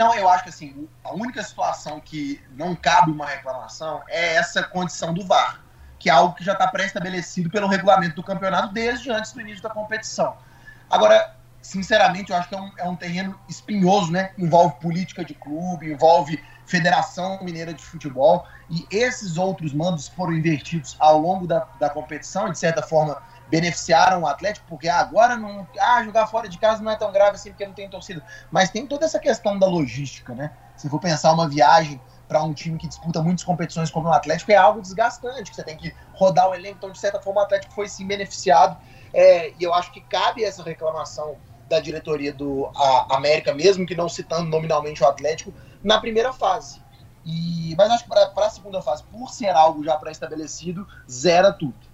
Não, 0.00 0.14
eu 0.14 0.30
acho 0.30 0.45
que 0.45 0.49
assim, 0.49 0.88
a 1.04 1.12
única 1.12 1.42
situação 1.42 2.00
que 2.00 2.42
não 2.57 2.75
cabe 2.75 3.11
uma 3.11 3.26
reclamação 3.26 4.00
é 4.09 4.37
essa 4.37 4.62
condição 4.62 5.12
do 5.12 5.26
VAR, 5.26 5.61
que 5.99 6.09
é 6.09 6.12
algo 6.14 6.35
que 6.35 6.42
já 6.42 6.54
está 6.54 6.66
pré-estabelecido 6.66 7.50
pelo 7.50 7.69
regulamento 7.69 8.16
do 8.16 8.23
campeonato 8.23 8.73
desde 8.73 9.11
antes 9.11 9.33
do 9.33 9.42
início 9.42 9.62
da 9.62 9.69
competição. 9.69 10.38
Agora, 10.88 11.37
sinceramente, 11.61 12.33
eu 12.33 12.38
acho 12.38 12.49
que 12.49 12.54
é 12.54 12.59
um, 12.59 12.73
é 12.78 12.88
um 12.88 12.97
terreno 12.97 13.38
espinhoso, 13.47 14.11
né? 14.11 14.33
Envolve 14.38 14.76
política 14.80 15.23
de 15.23 15.35
clube, 15.35 15.92
envolve 15.92 16.42
Federação 16.64 17.38
Mineira 17.42 17.75
de 17.75 17.85
Futebol, 17.85 18.47
e 18.71 18.87
esses 18.90 19.37
outros 19.37 19.75
mandos 19.75 20.09
foram 20.09 20.33
invertidos 20.33 20.97
ao 20.99 21.19
longo 21.19 21.47
da, 21.47 21.69
da 21.78 21.90
competição, 21.90 22.49
e 22.49 22.52
de 22.52 22.59
certa 22.59 22.80
forma 22.80 23.23
beneficiaram 23.50 24.23
o 24.23 24.26
Atlético, 24.26 24.64
porque 24.69 24.88
agora 24.88 25.37
não. 25.37 25.66
Ah, 25.78 26.02
jogar 26.04 26.26
fora 26.28 26.49
de 26.49 26.57
casa 26.57 26.83
não 26.83 26.92
é 26.92 26.97
tão 26.97 27.11
grave 27.11 27.35
assim 27.35 27.50
porque 27.50 27.66
não 27.66 27.75
tem 27.75 27.90
torcida. 27.90 28.25
Mas 28.50 28.71
tem 28.71 28.87
toda 28.87 29.04
essa 29.04 29.19
questão 29.19 29.59
da 29.59 29.66
logística, 29.66 30.35
né? 30.35 30.52
Se 30.76 30.88
for 30.88 31.00
pensar 31.00 31.33
uma 31.33 31.49
viagem 31.49 32.00
para 32.28 32.42
um 32.45 32.54
time 32.54 32.78
que 32.78 32.87
disputa 32.87 33.21
muitas 33.21 33.45
competições 33.45 33.90
como 33.90 34.09
o 34.09 34.12
Atlético, 34.12 34.52
é 34.52 34.57
algo 34.57 34.80
desgastante, 34.80 35.50
que 35.50 35.57
você 35.57 35.64
tem 35.64 35.76
que 35.76 35.92
rodar 36.14 36.49
o 36.49 36.54
elenco. 36.54 36.76
Então, 36.78 36.92
de 36.92 36.99
certa 36.99 37.21
forma, 37.21 37.40
o 37.40 37.45
Atlético 37.45 37.75
foi 37.75 37.88
sim 37.88 38.07
beneficiado. 38.07 38.78
É, 39.12 39.50
e 39.50 39.62
eu 39.62 39.75
acho 39.75 39.92
que 39.92 40.00
cabe 40.00 40.45
essa 40.45 40.62
reclamação 40.62 41.37
da 41.69 41.80
diretoria 41.80 42.33
do 42.33 42.71
América, 43.11 43.52
mesmo 43.52 43.85
que 43.85 43.97
não 43.97 44.09
citando 44.09 44.49
nominalmente 44.49 45.02
o 45.02 45.07
Atlético, 45.07 45.52
na 45.83 46.00
primeira 46.00 46.33
fase. 46.33 46.80
E, 47.25 47.75
mas 47.76 47.90
acho 47.90 48.04
que 48.04 48.11
para 48.11 48.47
a 48.47 48.50
segunda 48.50 48.80
fase, 48.80 49.02
por 49.04 49.28
ser 49.30 49.50
algo 49.50 49.85
já 49.85 49.97
pré-estabelecido, 49.97 50.87
zera 51.11 51.52
tudo. 51.52 51.89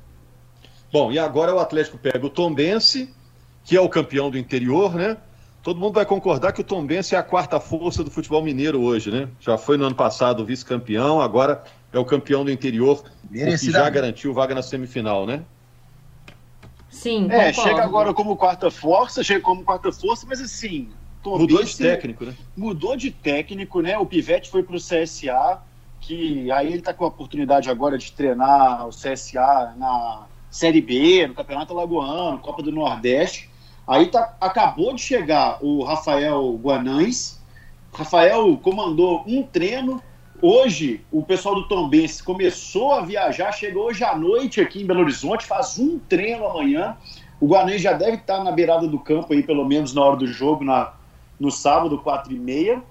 Bom, 0.97 1.13
e 1.13 1.19
agora 1.19 1.55
o 1.55 1.59
Atlético 1.59 1.99
pega 1.99 2.25
o 2.25 2.31
Tombense, 2.31 3.15
que 3.63 3.77
é 3.77 3.81
o 3.83 3.87
campeão 3.87 4.31
do 4.31 4.39
interior, 4.39 4.95
né? 4.95 5.19
Todo 5.63 5.79
mundo 5.79 5.93
vai 5.93 6.07
concordar 6.07 6.55
que 6.55 6.63
o 6.63 6.65
Tombense 6.65 7.15
é 7.15 7.19
a 7.19 7.23
quarta 7.23 7.61
força 7.61 8.03
do 8.03 8.11
futebol 8.11 8.43
mineiro 8.43 8.81
hoje, 8.81 9.11
né? 9.11 9.29
Já 9.39 9.59
foi 9.59 9.77
no 9.77 9.85
ano 9.85 9.95
passado 9.95 10.43
vice-campeão, 10.43 11.21
agora 11.21 11.63
é 11.93 11.99
o 11.99 12.05
campeão 12.07 12.47
do 12.47 12.51
interior, 12.51 13.05
que 13.31 13.71
já 13.71 13.91
garantiu 13.91 14.33
vaga 14.33 14.55
na 14.55 14.63
semifinal, 14.63 15.27
né? 15.27 15.43
Sim, 16.89 17.31
É, 17.31 17.53
chega 17.53 17.85
agora 17.85 18.15
como 18.15 18.35
quarta 18.35 18.71
força, 18.71 19.23
chega 19.23 19.43
como 19.43 19.65
quarta 19.65 19.93
força, 19.93 20.25
mas 20.27 20.41
assim... 20.41 20.89
mudou 21.23 21.63
de 21.63 21.77
técnico, 21.77 22.25
né? 22.25 22.35
Mudou 22.57 22.97
de 22.97 23.11
técnico, 23.11 23.83
né? 23.83 23.99
O 23.99 24.07
Pivete 24.07 24.49
foi 24.49 24.63
para 24.63 24.77
o 24.77 24.81
CSA, 24.81 25.61
que 26.01 26.51
aí 26.51 26.69
ele 26.69 26.79
está 26.79 26.95
com 26.95 27.05
a 27.05 27.09
oportunidade 27.09 27.69
agora 27.69 27.99
de 27.99 28.11
treinar 28.13 28.89
o 28.89 28.91
CSA 28.93 29.75
na 29.77 30.25
Série 30.57 30.81
B, 30.81 31.27
no 31.27 31.35
Campeonato 31.35 31.75
Alagoano, 31.75 32.39
Copa 32.39 32.63
do 32.63 32.73
Nordeste. 32.73 33.51
Aí 33.87 34.07
tá, 34.07 34.35
acabou 34.41 34.95
de 34.95 35.03
chegar 35.03 35.59
o 35.63 35.85
Rafael 35.85 36.55
Guanães. 36.55 37.39
Rafael 37.93 38.57
comandou 38.63 39.23
um 39.27 39.43
treino. 39.43 40.03
Hoje, 40.41 41.03
o 41.13 41.23
pessoal 41.23 41.57
do 41.57 41.69
Tombense 41.69 42.23
começou 42.23 42.95
a 42.95 43.03
viajar, 43.03 43.53
chegou 43.53 43.85
hoje 43.85 44.03
à 44.03 44.17
noite 44.17 44.59
aqui 44.59 44.81
em 44.81 44.87
Belo 44.87 45.01
Horizonte, 45.01 45.45
faz 45.45 45.79
um 45.79 45.99
treino 45.99 46.47
amanhã. 46.47 46.97
O 47.39 47.49
Guanães 47.49 47.83
já 47.83 47.93
deve 47.93 48.17
estar 48.17 48.43
na 48.43 48.51
beirada 48.51 48.89
do 48.89 48.99
campo 48.99 49.35
aí, 49.35 49.43
pelo 49.43 49.67
menos 49.67 49.93
na 49.93 50.03
hora 50.03 50.17
do 50.17 50.27
jogo, 50.27 50.65
na, 50.65 50.95
no 51.39 51.51
sábado, 51.51 51.99
4 51.99 52.33
e 52.33 52.39
meia. 52.39 52.83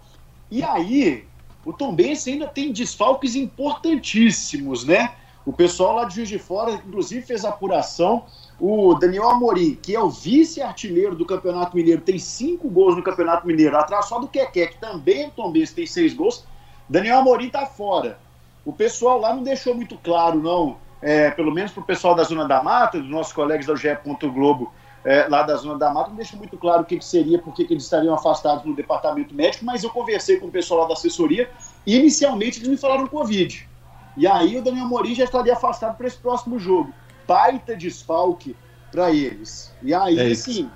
E 0.52 0.62
aí, 0.62 1.26
o 1.66 1.74
Tombense 1.74 2.30
ainda 2.30 2.46
tem 2.46 2.72
desfalques 2.72 3.34
importantíssimos, 3.36 4.86
né? 4.86 5.16
O 5.46 5.54
pessoal 5.54 5.96
lá 5.96 6.06
de 6.06 6.16
Juiz 6.16 6.30
de 6.30 6.40
Fora, 6.40 6.72
inclusive, 6.72 7.25
fez 7.25 7.46
apuração. 7.46 8.25
O 8.60 8.96
Daniel 8.96 9.30
Amorim, 9.30 9.75
que 9.75 9.96
é 9.96 10.00
o 10.00 10.10
vice-artilheiro 10.10 11.16
do 11.16 11.25
Campeonato 11.25 11.75
Mineiro, 11.75 12.02
tem 12.02 12.18
cinco 12.18 12.68
gols 12.68 12.96
no 12.96 13.04
Campeonato 13.04 13.46
Mineiro, 13.46 13.78
atrás 13.78 14.08
só 14.08 14.18
do 14.18 14.28
Keké, 14.28 14.68
que 14.68 14.78
também 14.80 15.24
é 15.24 15.30
Tombense, 15.30 15.75
tem 15.75 15.86
seis 15.86 16.14
gols. 16.14 16.44
Daniel 16.90 17.20
Amorim 17.20 17.50
tá 17.50 17.66
fora. 17.66 18.18
O 18.66 18.74
pessoal 18.74 19.20
lá 19.20 19.34
não 19.34 19.44
deixou 19.44 19.75
muito 19.75 19.98
claro, 19.98 20.42
não. 20.42 20.78
É, 21.02 21.30
pelo 21.30 21.52
menos 21.52 21.72
para 21.72 21.84
o 21.84 21.86
pessoal 21.86 22.16
da 22.16 22.24
Zona 22.24 22.48
da 22.48 22.64
Mata, 22.64 23.00
dos 23.00 23.10
nossos 23.10 23.32
colegas 23.32 23.68
do 23.68 23.75
GE. 23.75 23.90
Globo, 24.34 24.74
é, 25.04 25.28
lá 25.28 25.44
da 25.44 25.56
Zona 25.56 25.78
da 25.78 25.94
Mata, 25.94 26.10
não 26.10 26.16
deixa 26.16 26.36
muito 26.36 26.58
claro 26.58 26.82
o 26.82 26.86
que, 26.86 26.98
que 26.98 27.06
seria, 27.06 27.38
por 27.38 27.54
que 27.54 27.68
eles 27.70 27.84
estariam 27.84 28.16
afastados 28.16 28.66
no 28.66 28.75
departamento 28.75 29.36
médico, 29.36 29.64
mas 29.64 29.84
eu 29.84 29.92
conversei 29.92 30.40
com 30.40 30.48
o 30.48 30.52
pessoal 30.52 30.82
lá 30.82 30.88
da 30.88 30.94
assessoria 30.94 31.48
e 31.86 31.96
inicialmente 31.96 32.58
eles 32.58 32.70
me 32.70 32.78
falaram 32.78 33.06
Covid. 33.06 33.70
E 34.18 34.28
aí 34.28 34.58
o 34.58 34.62
Daniel 34.62 34.88
Morim 34.88 35.14
já 35.14 35.24
estaria 35.24 35.54
afastado 35.54 35.98
para 35.98 36.08
esse 36.08 36.18
próximo 36.18 36.58
jogo. 36.60 36.94
Baita 37.28 37.76
desfalque 37.76 38.56
para 38.92 39.12
eles. 39.12 39.74
E 39.82 39.94
aí, 39.94 40.18
é 40.18 40.32
assim. 40.32 40.70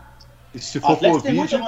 E 0.54 0.60
se 0.60 0.80
for 0.80 0.98
Covid, 0.98 1.34
muita, 1.34 1.60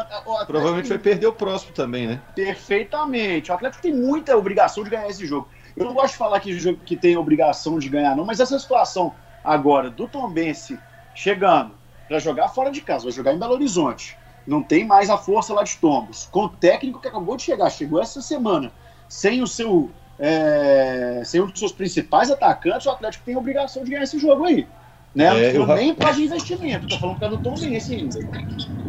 provavelmente 0.47 0.89
vai 0.89 0.97
perder 0.97 1.27
o 1.27 1.33
próximo 1.33 1.71
também, 1.71 2.07
né? 2.07 2.21
Perfeitamente. 2.35 3.51
O 3.51 3.53
Atlético 3.53 3.81
tem 3.81 3.93
muita 3.93 4.35
obrigação 4.35 4.83
de 4.83 4.89
ganhar 4.89 5.07
esse 5.07 5.25
jogo. 5.25 5.47
Eu 5.77 5.85
não 5.85 5.93
gosto 5.93 6.13
de 6.13 6.17
falar 6.17 6.39
que, 6.39 6.75
que 6.77 6.97
tem 6.97 7.15
obrigação 7.15 7.77
de 7.79 7.87
ganhar, 7.87 8.15
não, 8.15 8.25
mas 8.25 8.39
essa 8.39 8.57
situação 8.57 9.13
agora 9.43 9.89
do 9.89 10.07
Tombense 10.07 10.77
chegando 11.13 11.73
para 12.07 12.19
jogar 12.19 12.49
fora 12.49 12.71
de 12.71 12.81
casa, 12.81 13.05
vai 13.05 13.13
jogar 13.13 13.33
em 13.33 13.39
Belo 13.39 13.53
Horizonte. 13.53 14.17
Não 14.45 14.61
tem 14.61 14.85
mais 14.85 15.09
a 15.09 15.17
força 15.17 15.53
lá 15.53 15.63
de 15.63 15.77
Tombos. 15.77 16.27
Com 16.31 16.45
o 16.45 16.49
técnico 16.49 16.99
que 16.99 17.07
acabou 17.07 17.37
de 17.37 17.43
chegar, 17.43 17.69
chegou 17.69 18.01
essa 18.01 18.21
semana, 18.21 18.71
sem 19.07 19.41
o 19.41 19.47
seu 19.47 19.89
é, 20.19 21.21
sem 21.25 21.41
um 21.41 21.47
dos 21.47 21.59
seus 21.59 21.71
principais 21.71 22.29
atacantes, 22.29 22.85
o 22.85 22.91
Atlético 22.91 23.25
tem 23.25 23.35
a 23.35 23.37
obrigação 23.37 23.83
de 23.83 23.91
ganhar 23.91 24.03
esse 24.03 24.19
jogo 24.19 24.45
aí. 24.45 24.67
Né? 25.13 25.25
É, 25.25 25.57
eu 25.57 25.67
nem 25.67 25.93
para 25.93 26.11
de 26.11 26.23
investimento, 26.23 26.87
tô 26.87 26.97
falando 26.97 27.19
que 27.19 27.25
é 27.25 27.29
do 27.29 27.37
Tom 27.37 27.55
Benz 27.55 27.89
ainda. 27.89 28.19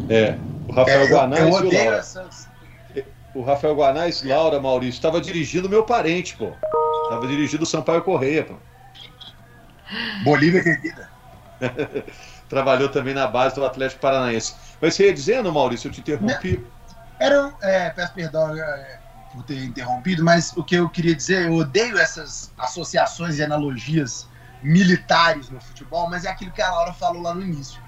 É, 0.09 0.37
o 0.67 0.71
Rafael 0.71 1.01
é, 1.01 1.07
Guanais 1.07 1.55
eu, 1.55 1.63
eu 1.63 1.71
e 1.71 1.75
o 1.75 1.93
essas... 1.93 2.53
O 3.33 3.41
Rafael 3.41 3.75
Guanais, 3.75 4.23
Laura 4.23 4.61
Maurício, 4.61 4.99
estava 4.99 5.19
dirigindo 5.19 5.67
meu 5.67 5.83
parente, 5.83 6.37
pô. 6.37 6.51
Estava 7.03 7.25
dirigindo 7.25 7.63
o 7.63 7.65
Sampaio 7.65 8.03
Correia, 8.03 8.43
pô. 8.43 8.53
Bolívia 10.23 10.63
querida. 10.63 11.09
Trabalhou 12.47 12.89
também 12.89 13.15
na 13.15 13.25
base 13.25 13.55
do 13.55 13.65
Atlético 13.65 14.01
Paranaense. 14.01 14.53
Mas 14.79 14.93
você 14.93 15.07
ia 15.07 15.13
dizendo, 15.13 15.51
Maurício, 15.51 15.87
eu 15.87 15.91
te 15.91 16.01
interrompi. 16.01 16.63
Era, 17.19 17.51
é, 17.61 17.89
peço 17.89 18.13
perdão, 18.13 18.55
é, 18.55 18.99
por 19.33 19.43
ter 19.43 19.63
interrompido, 19.63 20.23
mas 20.23 20.53
o 20.55 20.63
que 20.63 20.75
eu 20.75 20.87
queria 20.87 21.15
dizer, 21.15 21.47
eu 21.47 21.55
odeio 21.55 21.97
essas 21.97 22.53
associações 22.57 23.39
e 23.39 23.43
analogias 23.43 24.27
militares 24.61 25.49
no 25.49 25.59
futebol, 25.59 26.09
mas 26.09 26.23
é 26.23 26.29
aquilo 26.29 26.51
que 26.51 26.61
a 26.61 26.71
Laura 26.71 26.93
falou 26.93 27.21
lá 27.21 27.33
no 27.33 27.41
início. 27.41 27.81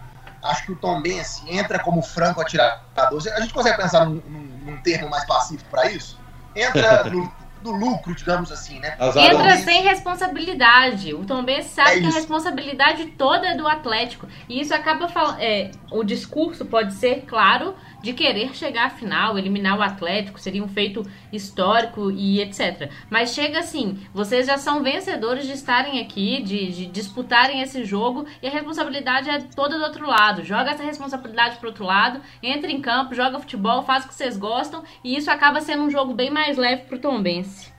Acho 0.43 0.65
que 0.65 0.71
o 0.71 0.75
Tom 0.75 1.01
Benz 1.01 1.43
entra 1.47 1.79
como 1.79 2.01
franco 2.01 2.41
atirador. 2.41 3.21
A 3.35 3.41
gente 3.41 3.53
consegue 3.53 3.77
pensar 3.77 4.05
num, 4.05 4.21
num, 4.27 4.59
num 4.65 4.77
termo 4.81 5.09
mais 5.09 5.25
pacífico 5.25 5.69
para 5.69 5.89
isso? 5.89 6.19
Entra 6.55 7.05
no, 7.09 7.31
do 7.65 7.71
lucro, 7.71 8.13
digamos 8.13 8.51
assim, 8.51 8.79
né? 8.79 8.95
Entra 8.99 9.57
sem 9.57 9.81
responsabilidade. 9.81 11.13
O 11.15 11.25
Tom 11.25 11.43
Benz 11.43 11.65
sabe 11.65 11.97
é 11.97 11.99
que 12.01 12.05
a 12.05 12.11
responsabilidade 12.11 13.07
toda 13.07 13.47
é 13.47 13.55
do 13.55 13.67
Atlético. 13.67 14.27
E 14.47 14.61
isso 14.61 14.73
acaba 14.73 15.09
falando. 15.09 15.39
É, 15.39 15.71
o 15.91 16.03
discurso 16.03 16.63
pode 16.65 16.93
ser, 16.93 17.25
claro, 17.25 17.75
de 18.05 18.13
querer 18.13 18.55
chegar 18.55 18.85
à 18.85 18.89
final, 18.91 19.35
eliminar 19.35 19.79
o 19.79 19.81
Atlético, 19.81 20.39
seria 20.39 20.63
um 20.63 20.67
feito 20.67 21.03
histórico 21.33 22.11
e 22.11 22.39
etc. 22.39 22.91
Mas 23.09 23.33
chega 23.33 23.57
assim, 23.57 23.99
vocês 24.13 24.45
já 24.45 24.59
são 24.59 24.83
vencedores 24.83 25.47
de 25.47 25.53
estarem 25.53 25.99
aqui, 25.99 26.43
de, 26.43 26.71
de 26.71 26.85
disputarem 26.85 27.61
esse 27.61 27.83
jogo, 27.83 28.27
e 28.43 28.47
a 28.47 28.51
responsabilidade 28.51 29.27
é 29.27 29.39
toda 29.41 29.79
do 29.79 29.83
outro 29.83 30.05
lado. 30.05 30.43
Joga 30.43 30.69
essa 30.69 30.83
responsabilidade 30.83 31.57
pro 31.57 31.69
outro 31.69 31.83
lado, 31.83 32.21
entra 32.43 32.71
em 32.71 32.79
campo, 32.79 33.15
joga 33.15 33.39
futebol, 33.39 33.81
faz 33.81 34.05
o 34.05 34.07
que 34.07 34.13
vocês 34.13 34.37
gostam, 34.37 34.83
e 35.03 35.17
isso 35.17 35.31
acaba 35.31 35.59
sendo 35.59 35.81
um 35.81 35.89
jogo 35.89 36.13
bem 36.13 36.29
mais 36.29 36.57
leve 36.57 36.83
pro 36.83 36.99
Tombense. 36.99 37.73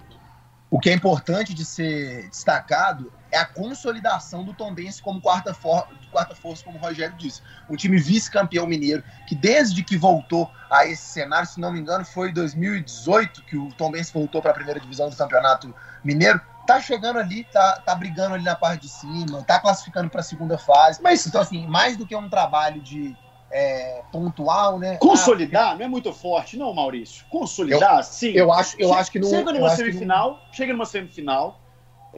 O 0.68 0.80
que 0.80 0.90
é 0.90 0.92
importante 0.92 1.54
de 1.54 1.64
ser 1.64 2.28
destacado 2.30 3.12
é 3.36 3.38
a 3.38 3.44
consolidação 3.44 4.42
do 4.42 4.54
Tombense 4.54 5.02
como 5.02 5.20
quarta, 5.20 5.52
for 5.52 5.86
quarta 6.10 6.34
força, 6.34 6.64
como 6.64 6.78
o 6.78 6.80
Rogério 6.80 7.14
disse. 7.16 7.42
Um 7.68 7.76
time 7.76 7.98
vice-campeão 7.98 8.66
mineiro, 8.66 9.04
que 9.28 9.34
desde 9.34 9.84
que 9.84 9.96
voltou 9.96 10.50
a 10.70 10.86
esse 10.86 11.02
cenário, 11.02 11.46
se 11.46 11.60
não 11.60 11.70
me 11.70 11.78
engano, 11.78 12.04
foi 12.04 12.30
em 12.30 12.32
2018 12.32 13.42
que 13.44 13.56
o 13.56 13.68
Tombense 13.74 14.12
voltou 14.12 14.40
para 14.40 14.52
a 14.52 14.54
primeira 14.54 14.80
divisão 14.80 15.10
do 15.10 15.16
Campeonato 15.16 15.74
Mineiro, 16.02 16.40
tá 16.66 16.80
chegando 16.80 17.18
ali, 17.18 17.44
tá, 17.44 17.82
tá 17.84 17.94
brigando 17.94 18.34
ali 18.34 18.44
na 18.44 18.56
parte 18.56 18.82
de 18.82 18.88
cima, 18.88 19.42
tá 19.42 19.60
classificando 19.60 20.08
para 20.08 20.20
a 20.20 20.24
segunda 20.24 20.56
fase. 20.56 21.00
Mas, 21.02 21.26
então, 21.26 21.40
assim, 21.40 21.66
mais 21.66 21.96
do 21.96 22.06
que 22.06 22.16
um 22.16 22.28
trabalho 22.28 22.80
de 22.80 23.14
é, 23.50 24.02
pontual, 24.10 24.78
né? 24.78 24.96
Consolidar 24.96 25.72
ah, 25.72 25.76
não 25.76 25.84
é 25.84 25.88
muito 25.88 26.12
forte, 26.12 26.56
não, 26.56 26.72
Maurício. 26.74 27.24
Consolidar, 27.30 27.98
eu, 27.98 28.02
sim. 28.02 28.32
Eu 28.32 28.52
acho, 28.52 28.76
eu 28.78 28.92
acho 28.92 29.10
que 29.10 29.18
não. 29.18 29.28
Chega 29.28 29.52
numa 29.52 29.70
semifinal, 29.70 30.30
não... 30.30 30.52
chega 30.52 30.72
numa 30.72 30.86
semifinal. 30.86 31.60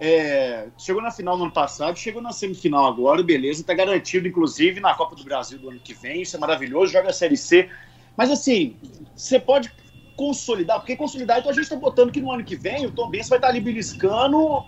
É, 0.01 0.69
chegou 0.79 1.03
na 1.03 1.11
final 1.11 1.37
no 1.37 1.45
ano 1.45 1.53
passado, 1.53 1.99
chegou 1.99 2.23
na 2.23 2.31
semifinal 2.31 2.87
agora, 2.87 3.21
beleza, 3.21 3.65
tá 3.65 3.75
garantido, 3.75 4.29
inclusive, 4.29 4.79
na 4.79 4.95
Copa 4.95 5.17
do 5.17 5.25
Brasil 5.25 5.59
do 5.59 5.71
ano 5.71 5.81
que 5.81 5.93
vem, 5.93 6.23
isso 6.23 6.37
é 6.37 6.39
maravilhoso, 6.39 6.93
joga 6.93 7.11
a 7.11 7.13
Série 7.13 7.37
C. 7.37 7.69
Mas 8.17 8.31
assim, 8.31 8.77
você 9.17 9.41
pode 9.41 9.73
consolidar, 10.17 10.79
porque 10.79 10.97
consolidar, 10.97 11.39
então 11.39 11.51
a 11.51 11.55
gente 11.55 11.65
está 11.65 11.77
botando 11.77 12.13
que 12.13 12.21
no 12.21 12.31
ano 12.31 12.45
que 12.45 12.55
vem 12.55 12.87
o 12.87 12.93
Tom 12.93 13.09
Benz 13.09 13.29
vai 13.29 13.39
estar 13.39 13.49
tá 13.49 13.53
ali 13.53 13.61
beliscando, 13.61 14.65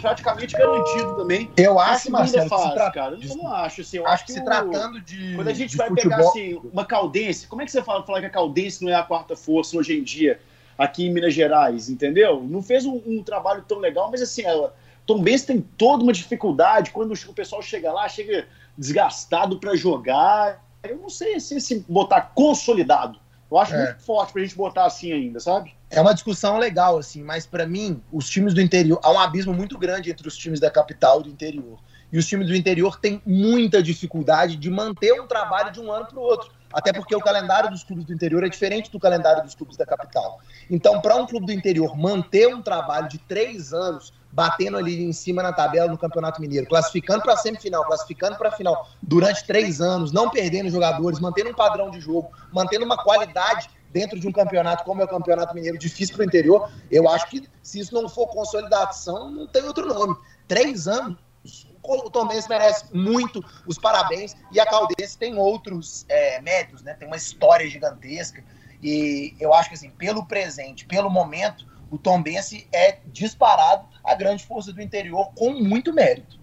praticamente 0.00 0.56
garantido 0.56 1.16
também. 1.16 1.50
Eu 1.56 1.78
acho, 1.78 2.10
Marcelo, 2.10 2.48
fase, 2.48 2.74
tra... 2.74 2.90
cara. 2.90 3.18
Eu 3.20 3.36
não 3.36 3.52
acho, 3.52 3.80
assim, 3.82 3.98
eu 3.98 4.06
acho, 4.06 4.24
que, 4.24 4.32
que 4.32 4.38
se 4.38 4.40
o... 4.40 4.44
tratando 4.44 5.00
de 5.00 5.34
Quando 5.34 5.48
a 5.48 5.54
gente 5.54 5.76
vai 5.76 5.88
futebol... 5.88 6.10
pegar, 6.10 6.28
assim, 6.28 6.60
uma 6.72 6.84
Caldense, 6.84 7.46
como 7.46 7.62
é 7.62 7.64
que 7.64 7.70
você 7.70 7.82
fala, 7.82 8.04
falar 8.04 8.20
que 8.20 8.26
a 8.26 8.30
Caldense 8.30 8.84
não 8.84 8.90
é 8.90 8.94
a 8.94 9.02
quarta 9.02 9.36
força 9.36 9.76
hoje 9.76 9.96
em 9.96 10.02
dia 10.02 10.40
aqui 10.76 11.06
em 11.06 11.12
Minas 11.12 11.34
Gerais, 11.34 11.88
entendeu? 11.88 12.42
Não 12.42 12.62
fez 12.62 12.84
um, 12.84 13.00
um 13.06 13.22
trabalho 13.22 13.64
tão 13.66 13.78
legal, 13.78 14.10
mas 14.10 14.22
assim, 14.22 14.42
ela... 14.42 14.74
Tom 15.06 15.22
Benz 15.22 15.44
tem 15.44 15.60
toda 15.60 16.02
uma 16.02 16.12
dificuldade, 16.12 16.90
quando 16.90 17.12
o 17.12 17.32
pessoal 17.32 17.62
chega 17.62 17.92
lá, 17.92 18.08
chega 18.08 18.46
desgastado 18.76 19.58
para 19.60 19.76
jogar, 19.76 20.64
eu 20.82 20.96
não 20.96 21.08
sei 21.08 21.36
assim, 21.36 21.60
se 21.60 21.84
botar 21.88 22.32
consolidado, 22.34 23.18
eu 23.50 23.58
acho 23.58 23.74
é. 23.74 23.84
muito 23.84 24.02
forte 24.02 24.32
pra 24.32 24.42
gente 24.42 24.56
botar 24.56 24.84
assim 24.84 25.12
ainda, 25.12 25.38
sabe? 25.38 25.74
É 25.88 26.00
uma 26.00 26.12
discussão 26.12 26.58
legal, 26.58 26.98
assim, 26.98 27.22
mas 27.22 27.46
para 27.46 27.66
mim, 27.66 28.02
os 28.12 28.28
times 28.28 28.52
do 28.52 28.60
interior, 28.60 28.98
há 29.02 29.12
um 29.12 29.18
abismo 29.18 29.54
muito 29.54 29.78
grande 29.78 30.10
entre 30.10 30.26
os 30.26 30.36
times 30.36 30.58
da 30.58 30.70
capital 30.70 31.20
e 31.20 31.24
do 31.24 31.28
interior. 31.28 31.78
E 32.12 32.18
os 32.18 32.26
times 32.26 32.48
do 32.48 32.56
interior 32.56 32.98
têm 32.98 33.22
muita 33.24 33.82
dificuldade 33.82 34.56
de 34.56 34.70
manter 34.70 35.20
um 35.20 35.26
trabalho 35.26 35.72
de 35.72 35.80
um 35.80 35.92
ano 35.92 36.06
para 36.06 36.18
o 36.18 36.22
outro. 36.22 36.50
Até 36.72 36.92
porque 36.92 37.14
o 37.14 37.20
calendário 37.20 37.70
dos 37.70 37.84
clubes 37.84 38.04
do 38.04 38.12
interior 38.12 38.44
é 38.44 38.48
diferente 38.48 38.90
do 38.90 38.98
calendário 38.98 39.42
dos 39.42 39.54
clubes 39.54 39.76
da 39.76 39.86
capital. 39.86 40.40
Então, 40.70 41.00
para 41.00 41.16
um 41.16 41.26
clube 41.26 41.46
do 41.46 41.52
interior 41.52 41.96
manter 41.96 42.52
um 42.52 42.60
trabalho 42.60 43.08
de 43.08 43.18
três 43.18 43.72
anos, 43.72 44.12
batendo 44.32 44.76
ali 44.76 45.02
em 45.02 45.12
cima 45.12 45.42
na 45.42 45.52
tabela 45.52 45.90
no 45.90 45.96
Campeonato 45.96 46.40
Mineiro, 46.40 46.66
classificando 46.66 47.22
para 47.22 47.34
a 47.34 47.36
semifinal, 47.36 47.84
classificando 47.84 48.36
para 48.36 48.50
a 48.50 48.52
final, 48.52 48.88
durante 49.00 49.46
três 49.46 49.80
anos, 49.80 50.12
não 50.12 50.28
perdendo 50.28 50.68
jogadores, 50.68 51.18
mantendo 51.18 51.50
um 51.50 51.54
padrão 51.54 51.90
de 51.90 52.00
jogo, 52.00 52.30
mantendo 52.52 52.84
uma 52.84 53.02
qualidade 53.02 53.70
dentro 53.90 54.20
de 54.20 54.28
um 54.28 54.32
campeonato 54.32 54.84
como 54.84 55.00
é 55.00 55.04
o 55.04 55.08
Campeonato 55.08 55.54
Mineiro, 55.54 55.78
difícil 55.78 56.14
para 56.14 56.22
o 56.22 56.26
interior, 56.26 56.70
eu 56.90 57.08
acho 57.08 57.30
que 57.30 57.48
se 57.62 57.78
isso 57.78 57.94
não 57.94 58.10
for 58.10 58.26
consolidação, 58.26 59.30
não 59.30 59.46
tem 59.46 59.62
outro 59.64 59.86
nome. 59.86 60.14
Três 60.46 60.86
anos 60.86 61.16
o 61.82 62.10
Tombense 62.10 62.48
merece 62.48 62.84
muito 62.92 63.44
os 63.66 63.78
parabéns 63.78 64.34
e 64.52 64.58
a 64.58 64.66
Caldense 64.66 65.16
tem 65.18 65.36
outros 65.38 66.04
é, 66.08 66.40
méritos, 66.40 66.82
né? 66.82 66.94
Tem 66.94 67.06
uma 67.06 67.16
história 67.16 67.68
gigantesca 67.68 68.44
e 68.82 69.34
eu 69.40 69.54
acho 69.54 69.68
que 69.68 69.74
assim, 69.74 69.90
pelo 69.90 70.26
presente, 70.26 70.84
pelo 70.86 71.08
momento, 71.08 71.66
o 71.90 71.98
Tombense 71.98 72.66
é 72.72 72.98
disparado 73.06 73.86
a 74.04 74.14
grande 74.14 74.44
força 74.44 74.72
do 74.72 74.82
interior 74.82 75.30
com 75.34 75.52
muito 75.52 75.92
mérito. 75.92 76.38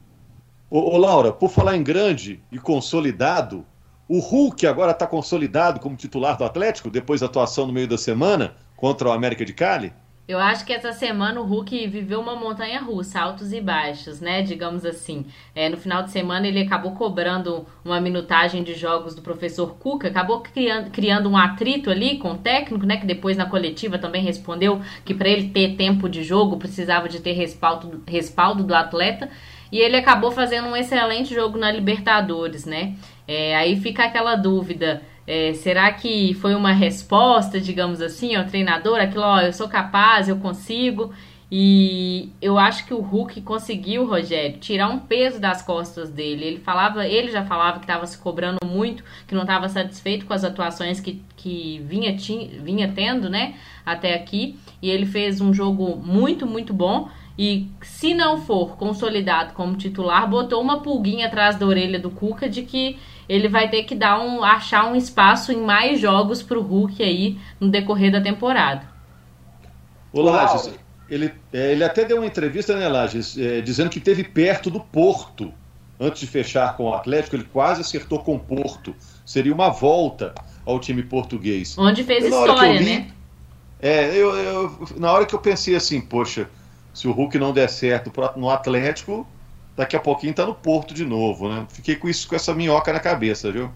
Ô, 0.70 0.96
ô 0.96 0.98
Laura, 0.98 1.32
por 1.32 1.50
falar 1.50 1.76
em 1.76 1.84
grande 1.84 2.42
e 2.52 2.58
consolidado, 2.58 3.66
o 4.08 4.20
Hulk 4.20 4.66
agora 4.66 4.92
está 4.92 5.06
consolidado 5.06 5.80
como 5.80 5.96
titular 5.96 6.38
do 6.38 6.44
Atlético 6.44 6.90
depois 6.90 7.22
da 7.22 7.28
atuação 7.28 7.68
no 7.68 7.74
meio 7.74 7.88
da 7.88 7.98
semana 7.98 8.56
contra 8.76 9.10
o 9.10 9.12
América 9.12 9.46
de 9.46 9.54
Cali? 9.54 9.94
Eu 10.26 10.40
acho 10.40 10.66
que 10.66 10.72
essa 10.72 10.94
semana 10.94 11.42
o 11.42 11.44
Hulk 11.44 11.86
viveu 11.88 12.22
uma 12.22 12.34
montanha 12.34 12.80
russa, 12.80 13.20
altos 13.20 13.52
e 13.52 13.60
baixos, 13.60 14.22
né? 14.22 14.42
Digamos 14.42 14.86
assim. 14.86 15.26
É, 15.54 15.68
no 15.68 15.76
final 15.76 16.02
de 16.02 16.12
semana 16.12 16.48
ele 16.48 16.62
acabou 16.62 16.94
cobrando 16.94 17.68
uma 17.84 18.00
minutagem 18.00 18.64
de 18.64 18.74
jogos 18.74 19.14
do 19.14 19.22
professor 19.22 19.76
Cuca, 19.76 20.08
acabou 20.08 20.40
criando, 20.40 20.92
criando 20.92 21.30
um 21.30 21.36
atrito 21.36 21.90
ali 21.90 22.20
com 22.20 22.32
o 22.32 22.38
técnico, 22.38 22.86
né? 22.86 22.96
Que 22.96 23.06
depois 23.06 23.36
na 23.36 23.48
coletiva 23.48 23.98
também 23.98 24.24
respondeu 24.24 24.82
que 25.04 25.14
para 25.14 25.28
ele 25.28 25.50
ter 25.50 25.76
tempo 25.76 26.08
de 26.08 26.24
jogo 26.24 26.56
precisava 26.56 27.10
de 27.10 27.20
ter 27.20 27.34
respaldo, 27.34 28.02
respaldo 28.08 28.64
do 28.64 28.74
atleta. 28.74 29.30
E 29.74 29.80
ele 29.80 29.98
acabou 29.98 30.32
fazendo 30.32 30.70
um 30.70 30.76
excelente 30.76 31.34
jogo 31.34 31.58
na 31.58 31.70
Libertadores, 31.70 32.64
né? 32.64 32.96
É, 33.28 33.58
aí 33.58 33.76
fica 33.78 34.06
aquela 34.06 34.36
dúvida 34.36 35.02
é, 35.26 35.54
será 35.54 35.92
que 35.92 36.34
foi 36.36 36.54
uma 36.54 36.74
resposta, 36.74 37.60
digamos 37.60 38.02
assim, 38.02 38.36
ao 38.36 38.46
treinador? 38.46 39.00
Aquilo, 39.00 39.24
ó, 39.24 39.40
eu 39.42 39.54
sou 39.54 39.68
capaz, 39.68 40.28
eu 40.28 40.38
consigo. 40.38 41.14
E 41.56 42.32
eu 42.42 42.58
acho 42.58 42.84
que 42.88 42.96
o 42.96 43.00
Hulk 43.00 43.42
conseguiu, 43.42 44.08
Rogério, 44.08 44.58
tirar 44.58 44.90
um 44.90 44.98
peso 44.98 45.40
das 45.40 45.62
costas 45.62 46.10
dele. 46.10 46.44
Ele 46.44 46.60
falava, 46.60 47.08
ele 47.08 47.32
já 47.32 47.46
falava 47.46 47.78
que 47.78 47.84
estava 47.84 48.08
se 48.08 48.18
cobrando 48.18 48.58
muito, 48.66 49.04
que 49.28 49.36
não 49.36 49.44
estava 49.44 49.70
satisfeito 49.70 50.26
com 50.26 50.34
as 50.34 50.44
atuações 50.44 51.00
que, 51.00 51.22
que 51.38 51.80
vinha, 51.86 52.18
tinha, 52.18 52.60
vinha 52.60 52.92
tendo, 52.92 53.30
né, 53.30 53.54
até 53.86 54.16
aqui. 54.16 54.58
E 54.82 54.90
ele 54.90 55.06
fez 55.06 55.42
um 55.42 55.54
jogo 55.54 55.96
muito, 55.96 56.48
muito 56.48 56.74
bom. 56.74 57.08
E 57.38 57.68
se 57.82 58.14
não 58.14 58.42
for 58.42 58.78
consolidado 58.78 59.54
como 59.54 59.76
titular, 59.76 60.30
botou 60.30 60.62
uma 60.62 60.82
pulguinha 60.82 61.28
atrás 61.28 61.56
da 61.56 61.66
orelha 61.66 62.00
do 62.00 62.12
Cuca 62.12 62.48
de 62.48 62.62
que 62.62 63.00
ele 63.28 63.48
vai 63.48 63.70
ter 63.70 63.84
que 63.84 63.96
dar 63.96 64.20
um 64.20 64.44
achar 64.44 64.86
um 64.86 64.96
espaço 64.96 65.52
em 65.52 65.62
mais 65.62 66.00
jogos 66.00 66.44
para 66.44 66.60
o 66.60 66.62
Hulk 66.62 67.02
aí 67.02 67.40
no 67.60 67.70
decorrer 67.70 68.12
da 68.12 68.22
temporada. 68.22 68.88
O 70.12 70.22
Lages, 70.22 70.72
ele, 71.10 71.34
é, 71.52 71.72
ele 71.72 71.84
até 71.84 72.06
deu 72.06 72.18
uma 72.18 72.26
entrevista, 72.26 72.76
né, 72.76 72.88
Lages, 72.88 73.36
é, 73.38 73.62
dizendo 73.62 73.90
que 73.90 74.00
teve 74.00 74.24
perto 74.24 74.70
do 74.70 74.80
Porto 74.80 75.52
antes 76.00 76.22
de 76.22 76.28
fechar 76.28 76.76
com 76.76 76.86
o 76.86 76.94
Atlético, 76.94 77.36
ele 77.36 77.46
quase 77.46 77.82
acertou 77.82 78.20
com 78.20 78.36
o 78.36 78.40
Porto. 78.40 78.96
Seria 79.26 79.54
uma 79.54 79.70
volta 79.70 80.36
ao 80.66 80.80
time 80.80 81.02
português. 81.02 81.78
Onde 81.78 82.04
fez 82.04 82.26
história, 82.26 82.80
li, 82.80 82.86
né? 82.86 83.08
É, 83.82 84.16
eu, 84.16 84.36
eu, 84.36 84.88
na 84.98 85.12
hora 85.12 85.26
que 85.26 85.34
eu 85.34 85.40
pensei 85.40 85.76
assim, 85.76 86.00
poxa, 86.00 86.50
se 86.94 87.08
o 87.08 87.12
Hulk 87.12 87.38
não 87.40 87.52
der 87.52 87.70
certo 87.70 88.12
no 88.38 88.50
Atlético, 88.50 89.28
daqui 89.76 89.96
a 89.96 90.00
pouquinho 90.00 90.34
tá 90.34 90.46
no 90.46 90.54
Porto 90.54 90.94
de 90.94 91.04
novo, 91.04 91.50
né? 91.50 91.66
Fiquei 91.70 91.96
com 91.96 92.08
isso, 92.08 92.28
com 92.28 92.36
essa 92.36 92.54
minhoca 92.54 92.94
na 92.94 93.00
cabeça, 93.00 93.52
viu? 93.52 93.72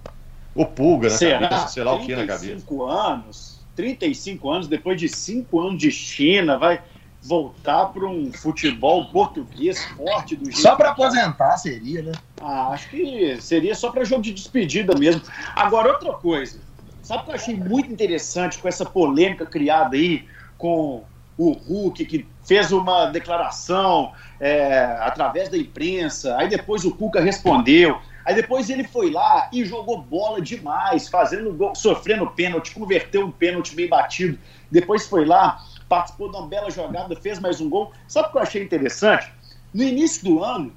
O 0.53 0.65
pulga 0.65 1.09
na 1.09 1.17
Será? 1.17 1.47
cabeça, 1.47 1.67
sei 1.69 1.83
lá 1.83 1.93
o 1.93 1.99
que 2.05 2.15
na 2.15 2.25
cabeça. 2.25 2.45
35 2.45 2.83
anos, 2.85 3.59
35 3.75 4.49
anos, 4.49 4.67
depois 4.67 4.99
de 4.99 5.09
5 5.09 5.59
anos 5.59 5.79
de 5.79 5.91
China, 5.91 6.57
vai 6.57 6.81
voltar 7.21 7.87
para 7.87 8.05
um 8.05 8.31
futebol 8.31 9.05
português 9.05 9.83
forte 9.97 10.35
do 10.35 10.45
jeito 10.45 10.61
Só 10.61 10.75
para 10.75 10.91
aposentar 10.91 11.57
seria, 11.57 12.01
né? 12.03 12.11
Ah, 12.39 12.69
acho 12.69 12.89
que 12.89 13.37
seria 13.41 13.75
só 13.75 13.91
para 13.91 14.03
jogo 14.05 14.21
de 14.21 14.33
despedida 14.33 14.95
mesmo. 14.97 15.21
Agora, 15.55 15.93
outra 15.93 16.13
coisa. 16.13 16.59
Sabe 17.01 17.21
o 17.21 17.25
que 17.25 17.31
eu 17.31 17.35
achei 17.35 17.55
muito 17.55 17.91
interessante 17.91 18.57
com 18.59 18.67
essa 18.67 18.85
polêmica 18.85 19.45
criada 19.45 19.95
aí 19.95 20.25
com 20.57 21.03
o 21.37 21.51
Hulk, 21.51 22.05
que 22.05 22.27
fez 22.45 22.71
uma 22.71 23.05
declaração 23.07 24.11
é, 24.39 24.97
através 25.01 25.49
da 25.49 25.57
imprensa, 25.57 26.35
aí 26.37 26.47
depois 26.47 26.83
o 26.83 26.91
Cuca 26.91 27.21
respondeu, 27.21 27.99
aí 28.25 28.33
depois 28.33 28.69
ele 28.69 28.83
foi 28.83 29.11
lá 29.11 29.49
e 29.53 29.63
jogou 29.63 30.01
bola 30.01 30.41
demais, 30.41 31.07
fazendo 31.07 31.53
gol, 31.53 31.75
sofrendo 31.75 32.25
pênalti, 32.31 32.73
converteu 32.73 33.25
um 33.25 33.31
pênalti 33.31 33.75
bem 33.75 33.87
batido, 33.87 34.39
depois 34.71 35.05
foi 35.07 35.25
lá, 35.25 35.63
participou 35.87 36.31
de 36.31 36.37
uma 36.37 36.47
bela 36.47 36.69
jogada, 36.69 37.15
fez 37.15 37.39
mais 37.39 37.61
um 37.61 37.69
gol. 37.69 37.91
Sabe 38.07 38.27
o 38.27 38.31
que 38.31 38.37
eu 38.37 38.41
achei 38.41 38.63
interessante? 38.63 39.31
No 39.73 39.83
início 39.83 40.23
do 40.23 40.43
ano, 40.43 40.73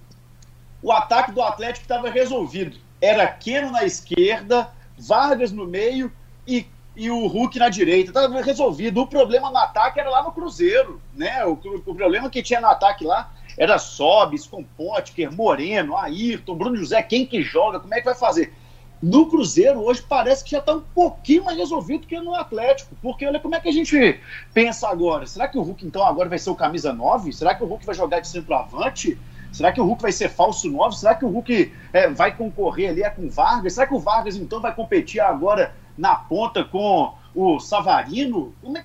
o 0.82 0.92
ataque 0.92 1.32
do 1.32 1.42
Atlético 1.42 1.84
estava 1.84 2.10
resolvido. 2.10 2.76
Era 3.00 3.26
Keno 3.26 3.70
na 3.70 3.84
esquerda, 3.84 4.70
Vargas 4.98 5.50
no 5.50 5.66
meio 5.66 6.12
e 6.46 6.66
e 7.00 7.10
o 7.10 7.26
Hulk 7.26 7.58
na 7.58 7.70
direita. 7.70 8.10
Estava 8.10 8.42
resolvido. 8.42 9.00
O 9.00 9.06
problema 9.06 9.50
no 9.50 9.56
ataque 9.56 9.98
era 9.98 10.10
lá 10.10 10.22
no 10.22 10.32
Cruzeiro. 10.32 11.00
Né? 11.14 11.42
O, 11.46 11.52
o 11.86 11.94
problema 11.94 12.28
que 12.28 12.42
tinha 12.42 12.60
no 12.60 12.66
ataque 12.66 13.06
lá 13.06 13.32
era 13.56 13.78
Sobis, 13.78 14.46
Compotker, 14.46 15.32
Moreno, 15.32 15.96
Ayrton, 15.96 16.54
Bruno 16.54 16.76
José, 16.76 17.02
quem 17.02 17.24
que 17.24 17.42
joga, 17.42 17.80
como 17.80 17.94
é 17.94 18.00
que 18.00 18.04
vai 18.04 18.14
fazer? 18.14 18.52
No 19.02 19.30
Cruzeiro, 19.30 19.80
hoje, 19.80 20.04
parece 20.06 20.44
que 20.44 20.50
já 20.50 20.58
está 20.58 20.74
um 20.74 20.82
pouquinho 20.94 21.44
mais 21.44 21.56
resolvido 21.56 22.06
que 22.06 22.20
no 22.20 22.34
Atlético. 22.34 22.94
Porque 23.00 23.24
olha 23.24 23.40
como 23.40 23.54
é 23.54 23.60
que 23.60 23.70
a 23.70 23.72
gente 23.72 24.20
pensa 24.52 24.86
agora. 24.86 25.26
Será 25.26 25.48
que 25.48 25.56
o 25.56 25.62
Hulk, 25.62 25.86
então, 25.86 26.04
agora 26.04 26.28
vai 26.28 26.38
ser 26.38 26.50
o 26.50 26.54
camisa 26.54 26.92
9? 26.92 27.32
Será 27.32 27.54
que 27.54 27.64
o 27.64 27.66
Hulk 27.66 27.86
vai 27.86 27.94
jogar 27.94 28.20
de 28.20 28.28
centroavante? 28.28 29.18
Será 29.50 29.72
que 29.72 29.80
o 29.80 29.84
Hulk 29.84 30.02
vai 30.02 30.12
ser 30.12 30.28
falso 30.28 30.70
9? 30.70 30.96
Será 30.96 31.14
que 31.14 31.24
o 31.24 31.28
Hulk 31.28 31.72
é, 31.94 32.10
vai 32.10 32.36
concorrer 32.36 32.90
ali 32.90 33.02
é 33.02 33.08
com 33.08 33.30
Vargas? 33.30 33.72
Será 33.72 33.86
que 33.86 33.94
o 33.94 33.98
Vargas, 33.98 34.36
então, 34.36 34.60
vai 34.60 34.74
competir 34.74 35.20
agora 35.20 35.74
na 35.96 36.14
ponta 36.14 36.64
com 36.64 37.14
o 37.35 37.59
Savarino. 37.61 38.55
É 38.76 38.85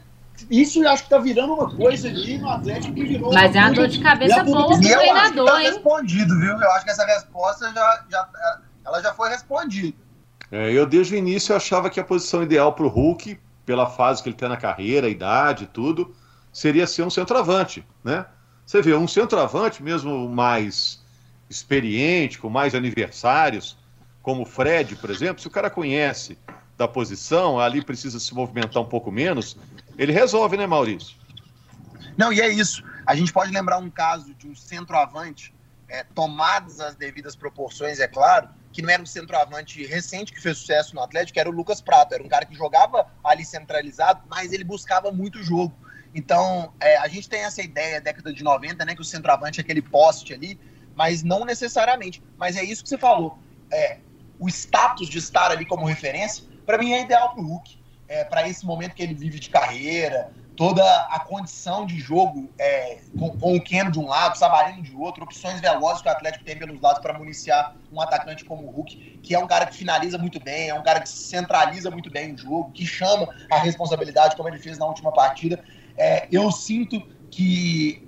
isso 0.50 0.84
eu 0.84 0.90
acho 0.90 1.04
que 1.04 1.10
tá 1.10 1.18
virando 1.18 1.54
uma 1.54 1.74
coisa 1.74 2.10
ali 2.10 2.38
no 2.38 2.50
Atlético 2.50 2.94
que 2.94 3.06
virou. 3.06 3.34
Mas 3.34 3.56
é 3.56 3.60
uma 3.60 3.72
dor 3.72 3.88
de 3.88 4.00
cabeça 4.00 4.44
boa 4.44 4.68
pro 4.68 4.82
treinador, 4.82 5.46
tá 5.46 5.62
hein? 5.62 5.68
respondido, 5.68 6.40
viu? 6.40 6.52
Eu 6.52 6.72
acho 6.72 6.86
que 6.86 6.92
essa 6.92 7.06
resposta 7.06 7.72
já, 7.74 8.06
já, 8.10 8.30
ela 8.86 9.02
já 9.02 9.14
foi 9.14 9.30
respondida. 9.30 9.98
É, 10.52 10.72
eu 10.72 10.86
desde 10.86 11.16
o 11.16 11.18
início 11.18 11.56
achava 11.56 11.90
que 11.90 12.00
a 12.00 12.04
posição 12.04 12.44
ideal 12.44 12.74
para 12.74 12.86
o 12.86 12.90
Hulk, 12.90 13.40
pela 13.66 13.88
fase 13.88 14.22
que 14.22 14.30
ele 14.30 14.36
tem 14.36 14.50
na 14.50 14.58
carreira, 14.58 15.08
a 15.08 15.10
idade 15.10 15.64
e 15.64 15.68
tudo, 15.68 16.14
seria 16.52 16.86
ser 16.86 17.04
um 17.04 17.10
centroavante, 17.10 17.86
né? 18.04 18.26
Você 18.66 18.82
vê, 18.82 18.96
um 18.96 19.08
centroavante 19.08 19.82
mesmo 19.82 20.28
mais 20.28 21.04
experiente, 21.50 22.40
com 22.40 22.50
mais 22.50 22.74
aniversários, 22.74 23.78
como 24.22 24.42
o 24.42 24.46
Fred, 24.46 24.96
por 24.96 25.10
exemplo, 25.10 25.42
se 25.42 25.48
o 25.48 25.52
cara 25.52 25.70
conhece 25.70 26.38
da 26.78 26.88
posição, 26.88 27.60
ali 27.60 27.84
precisa 27.84 28.20
se 28.20 28.34
movimentar 28.34 28.82
um 28.82 28.88
pouco 28.88 29.12
menos, 29.12 29.58
ele 29.98 30.12
resolve, 30.12 30.58
né, 30.58 30.68
Maurício? 30.68 31.16
Não, 32.18 32.32
e 32.32 32.42
é 32.42 32.50
isso. 32.50 32.84
A 33.06 33.16
gente 33.16 33.32
pode 33.32 33.52
lembrar 33.52 33.78
um 33.78 33.90
caso 33.90 34.34
de 34.34 34.48
um 34.48 34.56
centroavante, 34.56 35.54
é, 35.88 36.04
tomadas 36.04 36.80
as 36.80 36.96
devidas 36.96 37.36
proporções, 37.36 38.00
é 38.00 38.08
claro, 38.08 38.50
que 38.72 38.82
não 38.82 38.90
era 38.90 39.02
um 39.02 39.06
centroavante 39.06 39.86
recente 39.86 40.34
que 40.34 40.42
fez 40.42 40.58
sucesso 40.58 40.96
no 40.96 41.02
Atlético, 41.02 41.40
era 41.40 41.50
o 41.50 41.52
Lucas 41.52 41.80
Prato. 41.80 42.14
Era 42.14 42.24
um 42.24 42.28
cara 42.28 42.46
que 42.46 42.56
jogava 42.56 43.08
ali 43.24 43.46
centralizado, 43.46 44.22
mas 44.30 44.52
ele 44.52 44.64
buscava 44.64 45.12
muito 45.12 45.42
jogo. 45.42 45.74
Então, 46.14 46.74
é, 46.80 46.98
a 46.98 47.08
gente 47.08 47.30
tem 47.30 47.42
essa 47.42 47.62
ideia, 47.62 48.02
década 48.02 48.34
de 48.34 48.44
90, 48.44 48.84
né, 48.84 48.96
que 48.96 49.02
o 49.02 49.06
centroavante 49.06 49.60
é 49.60 49.64
aquele 49.64 49.82
poste 49.82 50.34
ali, 50.34 50.60
mas 50.96 51.24
não 51.24 51.46
necessariamente. 51.46 52.22
Mas 52.38 52.58
é 52.58 52.64
isso 52.64 52.84
que 52.84 52.90
você 52.90 52.98
falou. 52.98 53.38
É, 53.72 54.00
o 54.40 54.50
status 54.50 55.08
de 55.08 55.20
estar 55.20 55.52
ali 55.52 55.66
como 55.66 55.86
referência 55.86 56.44
para 56.66 56.78
mim 56.78 56.92
é 56.92 57.02
ideal 57.02 57.32
para 57.32 57.42
o 57.42 57.48
Hulk, 57.48 57.78
é, 58.08 58.24
para 58.24 58.48
esse 58.48 58.66
momento 58.66 58.94
que 58.94 59.04
ele 59.04 59.14
vive 59.14 59.40
de 59.40 59.50
carreira, 59.50 60.32
toda 60.56 60.84
a 61.10 61.20
condição 61.20 61.86
de 61.86 62.00
jogo 62.00 62.50
é, 62.58 63.00
com, 63.18 63.38
com, 63.38 63.56
o 63.56 63.62
Keno 63.62 63.92
de 63.92 64.00
um 64.00 64.08
lado, 64.08 64.36
o 64.36 64.38
Sabarino 64.38 64.82
de 64.82 64.96
outro, 64.96 65.24
opções 65.24 65.60
velozes 65.60 66.02
que 66.02 66.08
o 66.08 66.12
Atlético 66.12 66.46
tem 66.46 66.58
pelos 66.58 66.80
lados 66.80 67.02
para 67.02 67.18
municiar 67.18 67.76
um 67.92 68.00
atacante 68.00 68.46
como 68.46 68.64
o 68.64 68.72
Hulk, 68.72 69.20
que 69.22 69.36
é 69.36 69.40
um 69.40 69.48
cara 69.48 69.66
que 69.66 69.76
finaliza 69.76 70.18
muito 70.18 70.40
bem, 70.40 70.70
é 70.70 70.74
um 70.74 70.84
cara 70.84 71.02
que 71.02 71.10
centraliza 71.10 71.92
muito 71.92 72.10
bem 72.10 72.34
o 72.34 72.38
jogo, 72.38 72.72
que 72.72 72.86
chama 72.86 73.28
a 73.52 73.58
responsabilidade, 73.58 74.36
como 74.36 74.48
ele 74.48 74.60
fez 74.60 74.78
na 74.78 74.86
última 74.86 75.12
partida. 75.12 75.64
É, 75.98 76.28
eu 76.32 76.52
sinto 76.52 77.02
que 77.30 78.08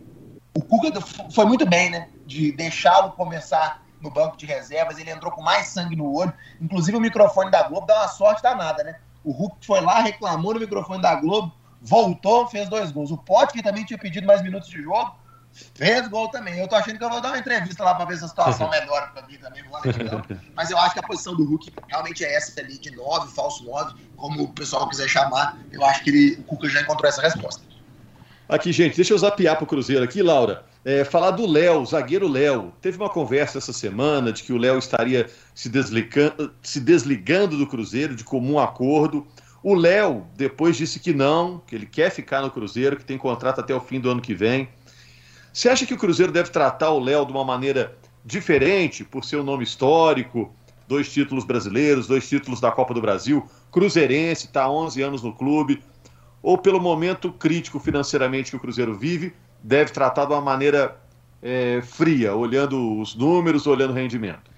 o 0.54 0.62
Cuca 0.62 1.02
foi 1.32 1.46
muito 1.46 1.66
bem, 1.66 1.90
né? 1.90 2.10
De 2.26 2.52
deixá-lo 2.52 3.12
começar 3.12 3.86
no 4.02 4.12
banco 4.12 4.38
de 4.38 4.46
reservas, 4.46 4.98
ele 4.98 5.10
entrou 5.10 5.32
com 5.32 5.42
mais 5.42 5.68
sangue 5.68 5.96
no 5.96 6.14
olho. 6.14 6.34
Inclusive 6.62 6.98
o 6.98 7.02
microfone 7.02 7.52
da 7.52 7.64
Globo 7.64 7.88
dá 7.88 8.02
uma 8.02 8.08
sorte 8.08 8.42
danada, 8.42 8.84
né? 8.84 8.96
O 9.24 9.32
Hulk 9.32 9.66
foi 9.66 9.82
lá, 9.82 10.02
reclamou 10.02 10.54
no 10.54 10.60
microfone 10.60 11.02
da 11.02 11.16
Globo, 11.16 11.54
voltou, 11.82 12.48
fez 12.48 12.70
dois 12.70 12.92
gols. 12.92 13.12
O 13.12 13.18
Pote, 13.18 13.54
que 13.54 13.64
também 13.64 13.84
tinha 13.84 13.98
pedido 13.98 14.26
mais 14.26 14.42
minutos 14.42 14.70
de 14.70 14.82
jogo, 14.82 15.16
fez 15.52 16.08
gol 16.08 16.30
também. 16.30 16.58
Eu 16.58 16.68
tô 16.68 16.76
achando 16.76 16.98
que 16.98 17.04
eu 17.04 17.10
vou 17.10 17.22
dar 17.22 17.30
uma 17.30 17.38
entrevista 17.38 17.84
lá 17.84 17.96
para 17.96 18.06
ver 18.06 18.18
se 18.18 18.26
a 18.26 18.28
situação 18.28 18.70
melhora 18.72 19.08
para 19.08 19.26
mim 19.28 19.38
também 19.38 19.64
lá 19.70 19.82
Mas 20.56 20.70
eu 20.70 20.78
acho 20.78 20.94
que 20.94 21.00
a 21.00 21.04
posição 21.04 21.36
do 21.36 21.46
Hulk 21.46 21.74
realmente 21.88 22.24
é 22.24 22.36
essa 22.36 22.60
ali, 22.60 22.78
de 22.78 22.96
nove, 22.96 23.34
falso 23.34 23.66
nove, 23.66 23.96
como 24.16 24.44
o 24.44 24.54
pessoal 24.54 24.88
quiser 24.88 25.08
chamar. 25.08 25.58
Eu 25.72 25.84
acho 25.84 26.04
que 26.04 26.10
ele, 26.10 26.34
o 26.40 26.44
Cuca 26.44 26.70
já 26.70 26.82
encontrou 26.82 27.10
essa 27.10 27.22
resposta. 27.22 27.62
Aqui, 28.48 28.72
gente, 28.72 28.96
deixa 28.96 29.14
eu 29.14 29.18
zapear 29.18 29.58
pro 29.58 29.66
Cruzeiro 29.66 30.04
aqui, 30.04 30.24
Laura. 30.24 30.64
É, 30.90 31.04
falar 31.04 31.32
do 31.32 31.46
Léo, 31.46 31.86
zagueiro 31.86 32.30
Léo. 32.30 32.72
Teve 32.80 32.96
uma 32.96 33.10
conversa 33.10 33.58
essa 33.58 33.74
semana 33.74 34.32
de 34.32 34.42
que 34.42 34.54
o 34.54 34.58
Léo 34.58 34.80
estaria 34.80 35.30
se 35.54 35.68
desligando, 35.68 36.54
se 36.62 36.80
desligando 36.80 37.58
do 37.58 37.68
Cruzeiro 37.68 38.16
de 38.16 38.24
comum 38.24 38.58
acordo. 38.58 39.28
O 39.62 39.76
Léo 39.76 40.26
depois 40.38 40.78
disse 40.78 40.98
que 40.98 41.14
não, 41.14 41.62
que 41.68 41.76
ele 41.76 41.86
quer 41.86 42.10
ficar 42.10 42.42
no 42.42 42.50
Cruzeiro, 42.50 42.96
que 42.96 43.04
tem 43.04 43.18
contrato 43.18 43.60
até 43.60 43.76
o 43.76 43.82
fim 43.82 44.00
do 44.00 44.10
ano 44.10 44.22
que 44.22 44.34
vem. 44.34 44.70
Você 45.52 45.68
acha 45.68 45.86
que 45.86 45.94
o 45.94 45.98
Cruzeiro 45.98 46.32
deve 46.32 46.52
tratar 46.52 46.92
o 46.92 47.02
Léo 47.02 47.26
de 47.26 47.34
uma 47.34 47.44
maneira 47.44 47.94
diferente, 48.24 49.04
por 49.04 49.26
ser 49.26 49.36
um 49.36 49.44
nome 49.44 49.66
histórico, 49.66 50.56
dois 50.88 51.12
títulos 51.12 51.44
brasileiros, 51.44 52.08
dois 52.08 52.30
títulos 52.30 52.62
da 52.62 52.72
Copa 52.72 52.94
do 52.94 53.02
Brasil, 53.02 53.46
cruzeirense, 53.74 54.46
está 54.46 54.64
há 54.64 54.72
11 54.72 55.02
anos 55.02 55.22
no 55.22 55.34
clube, 55.34 55.84
ou 56.42 56.58
pelo 56.58 56.80
momento 56.80 57.30
crítico 57.30 57.78
financeiramente 57.78 58.52
que 58.52 58.56
o 58.56 58.60
Cruzeiro 58.62 58.98
vive, 58.98 59.34
deve 59.68 59.92
tratar 59.92 60.24
de 60.24 60.32
uma 60.32 60.40
maneira 60.40 60.96
é, 61.44 61.82
fria, 61.82 62.34
olhando 62.34 63.00
os 63.02 63.14
números, 63.14 63.68
olhando 63.68 63.92
o 63.92 63.94
rendimento? 63.94 64.50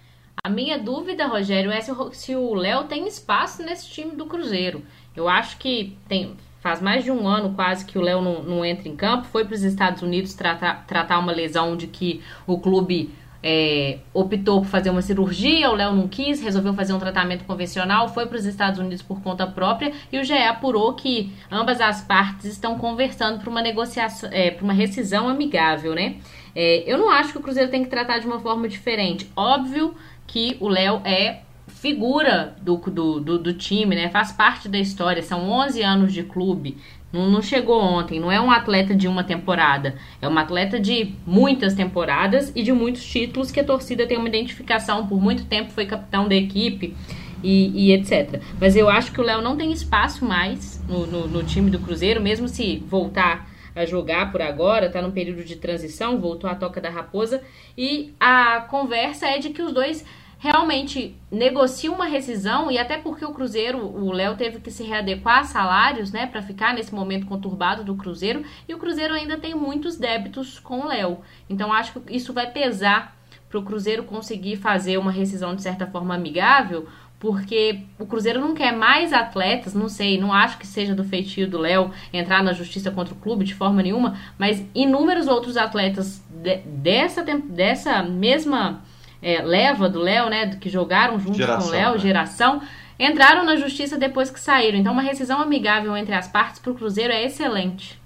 A 0.43 0.47
minha 0.47 0.77
dúvida, 0.77 1.25
Rogério, 1.25 1.71
é 1.71 1.81
se 1.81 2.35
o 2.35 2.53
Léo 2.53 2.83
tem 2.83 3.07
espaço 3.07 3.63
nesse 3.63 3.89
time 3.89 4.15
do 4.15 4.27
Cruzeiro. 4.27 4.83
Eu 5.15 5.27
acho 5.27 5.57
que 5.57 5.97
tem, 6.07 6.37
faz 6.61 6.79
mais 6.79 7.03
de 7.03 7.11
um 7.11 7.27
ano 7.27 7.55
quase 7.55 7.83
que 7.85 7.97
o 7.97 8.01
Léo 8.01 8.21
não, 8.21 8.43
não 8.43 8.63
entra 8.63 8.87
em 8.87 8.95
campo. 8.95 9.25
Foi 9.25 9.43
para 9.43 9.55
os 9.55 9.63
Estados 9.63 10.03
Unidos 10.03 10.35
tratar, 10.35 10.85
tratar 10.85 11.17
uma 11.17 11.31
lesão 11.31 11.75
de 11.75 11.87
que 11.87 12.21
o 12.45 12.59
clube 12.59 13.11
é, 13.41 13.99
optou 14.13 14.61
por 14.61 14.67
fazer 14.67 14.89
uma 14.89 15.01
cirurgia, 15.01 15.69
o 15.69 15.75
Léo 15.75 15.93
não 15.93 16.07
quis, 16.07 16.41
resolveu 16.41 16.73
fazer 16.73 16.93
um 16.93 16.99
tratamento 16.99 17.45
convencional, 17.45 18.09
foi 18.09 18.25
para 18.25 18.37
os 18.37 18.45
Estados 18.45 18.79
Unidos 18.79 19.01
por 19.01 19.21
conta 19.21 19.47
própria 19.47 19.93
e 20.11 20.19
o 20.19 20.23
GE 20.23 20.33
apurou 20.33 20.93
que 20.93 21.31
ambas 21.51 21.79
as 21.79 22.01
partes 22.01 22.45
estão 22.45 22.77
conversando 22.77 23.39
para 23.39 23.49
uma 23.49 23.61
negociação, 23.61 24.29
é, 24.31 24.51
para 24.51 24.63
uma 24.63 24.73
rescisão 24.73 25.29
amigável, 25.29 25.95
né? 25.95 26.17
É, 26.55 26.83
eu 26.91 26.97
não 26.97 27.09
acho 27.09 27.31
que 27.31 27.37
o 27.37 27.41
Cruzeiro 27.41 27.69
tem 27.69 27.83
que 27.83 27.89
tratar 27.89 28.19
de 28.19 28.27
uma 28.27 28.39
forma 28.39 28.67
diferente. 28.67 29.29
Óbvio 29.35 29.95
que 30.27 30.57
o 30.59 30.67
Léo 30.67 31.01
é 31.05 31.41
figura 31.67 32.55
do, 32.61 32.77
do, 32.77 33.19
do, 33.19 33.39
do, 33.39 33.53
time, 33.53 33.95
né? 33.95 34.09
Faz 34.09 34.31
parte 34.31 34.67
da 34.67 34.77
história, 34.77 35.21
são 35.21 35.49
11 35.49 35.81
anos 35.81 36.13
de 36.13 36.23
clube, 36.23 36.77
não, 37.11 37.29
não 37.29 37.41
chegou 37.41 37.81
ontem, 37.81 38.19
não 38.19 38.31
é 38.31 38.39
um 38.39 38.51
atleta 38.51 38.95
de 38.95 39.07
uma 39.07 39.23
temporada, 39.23 39.95
é 40.21 40.27
um 40.27 40.37
atleta 40.37 40.79
de 40.79 41.13
muitas 41.25 41.73
temporadas 41.73 42.51
e 42.55 42.61
de 42.61 42.71
muitos 42.71 43.03
títulos 43.03 43.51
que 43.51 43.59
a 43.59 43.63
torcida 43.63 44.05
tem 44.05 44.17
uma 44.17 44.27
identificação, 44.27 45.07
por 45.07 45.21
muito 45.21 45.45
tempo 45.45 45.71
foi 45.71 45.85
capitão 45.85 46.27
da 46.27 46.35
equipe 46.35 46.95
e, 47.43 47.87
e 47.87 47.93
etc. 47.93 48.41
Mas 48.59 48.75
eu 48.75 48.89
acho 48.89 49.11
que 49.11 49.19
o 49.19 49.23
Léo 49.23 49.41
não 49.41 49.57
tem 49.57 49.71
espaço 49.71 50.25
mais 50.25 50.83
no, 50.87 51.07
no, 51.07 51.27
no 51.27 51.43
time 51.43 51.69
do 51.69 51.79
Cruzeiro, 51.79 52.21
mesmo 52.21 52.47
se 52.47 52.83
voltar 52.87 53.49
a 53.75 53.85
jogar 53.85 54.31
por 54.31 54.41
agora, 54.41 54.87
está 54.87 55.01
num 55.01 55.11
período 55.11 55.43
de 55.43 55.55
transição, 55.55 56.19
voltou 56.19 56.49
à 56.49 56.55
toca 56.55 56.81
da 56.81 56.89
raposa, 56.89 57.41
e 57.77 58.13
a 58.19 58.61
conversa 58.69 59.27
é 59.27 59.37
de 59.37 59.51
que 59.51 59.61
os 59.61 59.71
dois 59.71 60.05
realmente 60.39 61.17
negocia 61.29 61.91
uma 61.91 62.05
rescisão 62.05 62.71
e 62.71 62.77
até 62.77 62.97
porque 62.97 63.25
o 63.25 63.33
Cruzeiro, 63.33 63.85
o 63.85 64.09
Léo 64.11 64.37
teve 64.37 64.61
que 64.61 64.71
se 64.71 64.83
readequar 64.83 65.39
a 65.39 65.43
salários, 65.43 66.11
né, 66.11 66.25
para 66.25 66.41
ficar 66.41 66.73
nesse 66.73 66.95
momento 66.95 67.27
conturbado 67.27 67.83
do 67.83 67.95
Cruzeiro, 67.95 68.43
e 68.67 68.73
o 68.73 68.77
Cruzeiro 68.77 69.13
ainda 69.13 69.37
tem 69.37 69.53
muitos 69.53 69.97
débitos 69.97 70.57
com 70.57 70.79
o 70.79 70.87
Léo. 70.87 71.19
Então 71.49 71.73
acho 71.73 71.99
que 71.99 72.15
isso 72.15 72.31
vai 72.31 72.49
pesar 72.49 73.17
para 73.49 73.59
o 73.59 73.63
Cruzeiro 73.63 74.03
conseguir 74.03 74.55
fazer 74.55 74.97
uma 74.97 75.11
rescisão 75.11 75.53
de 75.53 75.61
certa 75.61 75.85
forma 75.85 76.15
amigável, 76.15 76.87
porque 77.19 77.81
o 77.99 78.05
Cruzeiro 78.05 78.39
não 78.39 78.53
quer 78.53 78.71
mais 78.71 79.11
atletas, 79.11 79.73
não 79.73 79.89
sei, 79.89 80.17
não 80.17 80.31
acho 80.31 80.57
que 80.57 80.65
seja 80.65 80.95
do 80.95 81.03
feitio 81.03 81.49
do 81.49 81.57
Léo 81.57 81.91
entrar 82.13 82.41
na 82.41 82.53
justiça 82.53 82.89
contra 82.89 83.13
o 83.13 83.17
clube 83.17 83.43
de 83.43 83.53
forma 83.53 83.83
nenhuma, 83.83 84.17
mas 84.37 84.63
inúmeros 84.73 85.27
outros 85.27 85.57
atletas 85.57 86.23
de, 86.29 86.59
dessa, 86.59 87.21
dessa 87.21 88.01
mesma 88.03 88.81
é, 89.21 89.41
leva 89.41 89.89
do 89.89 89.99
Léo, 89.99 90.29
né, 90.29 90.55
que 90.55 90.69
jogaram 90.69 91.19
junto 91.19 91.37
geração, 91.37 91.61
com 91.61 91.67
o 91.67 91.71
Léo, 91.71 91.91
né? 91.93 91.99
geração, 91.99 92.61
entraram 92.97 93.45
na 93.45 93.55
justiça 93.55 93.97
depois 93.97 94.29
que 94.29 94.39
saíram. 94.39 94.77
Então, 94.77 94.93
uma 94.93 95.01
rescisão 95.01 95.41
amigável 95.41 95.95
entre 95.95 96.15
as 96.15 96.27
partes 96.27 96.59
para 96.59 96.71
o 96.71 96.75
Cruzeiro 96.75 97.13
é 97.13 97.23
excelente. 97.23 97.99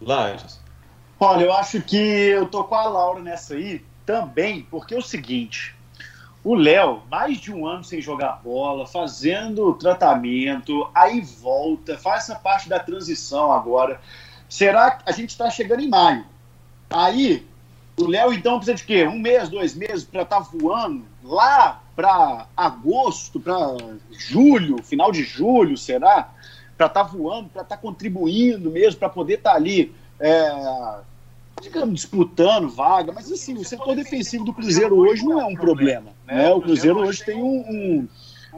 Lages. 0.00 0.60
Olha, 1.18 1.44
eu 1.44 1.52
acho 1.52 1.80
que 1.80 1.96
eu 1.96 2.46
tô 2.46 2.64
com 2.64 2.74
a 2.74 2.84
Laura 2.86 3.20
nessa 3.20 3.54
aí 3.54 3.82
também, 4.04 4.66
porque 4.70 4.94
é 4.94 4.98
o 4.98 5.02
seguinte. 5.02 5.74
O 6.42 6.54
Léo, 6.54 7.02
mais 7.10 7.38
de 7.38 7.50
um 7.50 7.66
ano 7.66 7.82
sem 7.82 8.02
jogar 8.02 8.42
bola, 8.44 8.86
fazendo 8.86 9.72
tratamento, 9.74 10.90
aí 10.94 11.22
volta, 11.22 11.96
faz 11.96 12.24
essa 12.24 12.34
parte 12.34 12.68
da 12.68 12.78
transição 12.78 13.50
agora. 13.50 13.98
Será 14.46 14.90
que 14.90 15.08
a 15.08 15.12
gente 15.12 15.30
está 15.30 15.48
chegando 15.48 15.80
em 15.80 15.88
maio? 15.88 16.26
Aí 16.90 17.46
o 17.96 18.06
Léo, 18.06 18.32
então, 18.32 18.56
precisa 18.56 18.76
de 18.76 18.84
quê? 18.84 19.06
Um 19.06 19.18
mês, 19.18 19.48
dois 19.48 19.74
meses 19.74 20.04
para 20.04 20.22
estar 20.22 20.40
tá 20.40 20.48
voando 20.52 21.04
lá 21.22 21.80
para 21.94 22.46
agosto, 22.56 23.38
para 23.38 23.76
julho, 24.10 24.82
final 24.82 25.12
de 25.12 25.22
julho, 25.22 25.76
será? 25.76 26.32
Para 26.76 26.86
estar 26.86 27.04
tá 27.04 27.10
voando, 27.10 27.48
para 27.48 27.62
estar 27.62 27.76
tá 27.76 27.80
contribuindo 27.80 28.70
mesmo, 28.70 28.98
para 28.98 29.08
poder 29.08 29.34
estar 29.34 29.50
tá 29.50 29.56
ali, 29.56 29.94
é, 30.18 30.96
digamos, 31.62 31.94
disputando 31.94 32.68
vaga. 32.68 33.12
Mas, 33.12 33.30
assim, 33.30 33.54
o 33.54 33.64
setor 33.64 33.94
defensivo 33.94 34.44
do 34.44 34.52
Cruzeiro 34.52 34.96
hoje 34.96 35.24
não 35.24 35.40
é 35.40 35.44
um 35.44 35.54
problema. 35.54 36.10
Né? 36.26 36.50
O 36.52 36.60
Cruzeiro 36.60 36.98
hoje 36.98 37.24
tem 37.24 37.40
um, 37.40 37.64
um 37.68 38.08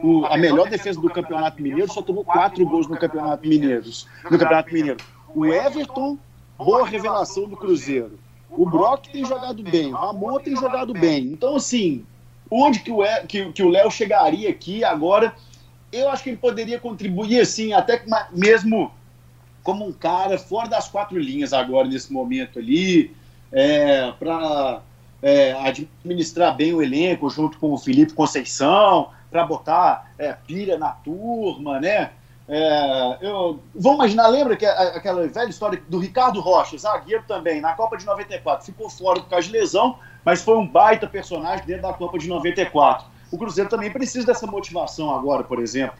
o, 0.01 0.25
a 0.25 0.37
melhor 0.37 0.69
defesa 0.69 0.99
do 0.99 1.09
Campeonato 1.09 1.61
Mineiro, 1.61 1.91
só 1.91 2.01
tomou 2.01 2.23
quatro 2.23 2.65
gols 2.65 2.87
no 2.87 2.97
Campeonato 2.97 3.47
Mineiro. 3.47 3.85
No 4.23 4.29
Campeonato 4.31 4.73
Mineiro. 4.73 4.97
O 5.35 5.45
Everton, 5.45 6.17
boa 6.57 6.87
revelação 6.87 7.47
do 7.47 7.55
Cruzeiro. 7.55 8.17
O 8.49 8.65
Brock 8.65 9.07
tem 9.07 9.25
jogado 9.25 9.61
bem, 9.61 9.93
o 9.93 9.97
Ramon 9.97 10.39
tem 10.39 10.55
jogado 10.55 10.93
bem. 10.93 11.25
Então, 11.25 11.55
assim, 11.55 12.05
onde 12.49 12.79
que 12.79 12.91
o, 12.91 13.03
que, 13.27 13.51
que 13.51 13.63
o 13.63 13.69
Léo 13.69 13.91
chegaria 13.91 14.49
aqui 14.49 14.83
agora? 14.83 15.33
Eu 15.91 16.09
acho 16.09 16.23
que 16.23 16.29
ele 16.29 16.37
poderia 16.37 16.79
contribuir, 16.79 17.39
assim, 17.39 17.73
até 17.73 18.03
mesmo 18.31 18.91
como 19.63 19.85
um 19.85 19.91
cara 19.91 20.37
fora 20.37 20.69
das 20.69 20.87
quatro 20.87 21.19
linhas 21.19 21.51
agora, 21.51 21.87
nesse 21.87 22.11
momento 22.11 22.57
ali, 22.57 23.13
é, 23.51 24.11
para 24.13 24.81
é, 25.21 25.51
administrar 25.53 26.55
bem 26.55 26.73
o 26.73 26.81
elenco 26.81 27.29
junto 27.29 27.57
com 27.59 27.73
o 27.73 27.77
Felipe 27.77 28.13
Conceição, 28.13 29.09
para 29.29 29.45
botar 29.45 30.11
é, 30.17 30.31
pilha 30.33 30.77
na 30.77 30.89
turma, 30.89 31.79
né? 31.79 32.11
É, 32.49 33.17
eu, 33.21 33.59
vamos 33.75 33.97
imaginar, 33.97 34.27
lembra 34.27 34.55
que 34.55 34.65
aquela 34.65 35.27
velha 35.27 35.49
história 35.49 35.81
do 35.89 35.99
Ricardo 35.99 36.39
Rocha, 36.39 36.77
zagueiro 36.77 37.23
também, 37.27 37.59
na 37.59 37.73
Copa 37.73 37.97
de 37.97 38.05
94, 38.05 38.65
ficou 38.65 38.89
fora 38.89 39.19
por 39.19 39.29
causa 39.29 39.47
de 39.47 39.53
lesão, 39.53 39.99
mas 40.23 40.41
foi 40.41 40.57
um 40.57 40.65
baita 40.65 41.07
personagem 41.07 41.65
dentro 41.65 41.83
da 41.83 41.93
Copa 41.93 42.17
de 42.17 42.27
94. 42.27 43.05
O 43.31 43.37
Cruzeiro 43.37 43.69
também 43.69 43.91
precisa 43.91 44.25
dessa 44.25 44.47
motivação 44.47 45.13
agora, 45.13 45.43
por 45.43 45.59
exemplo. 45.59 45.97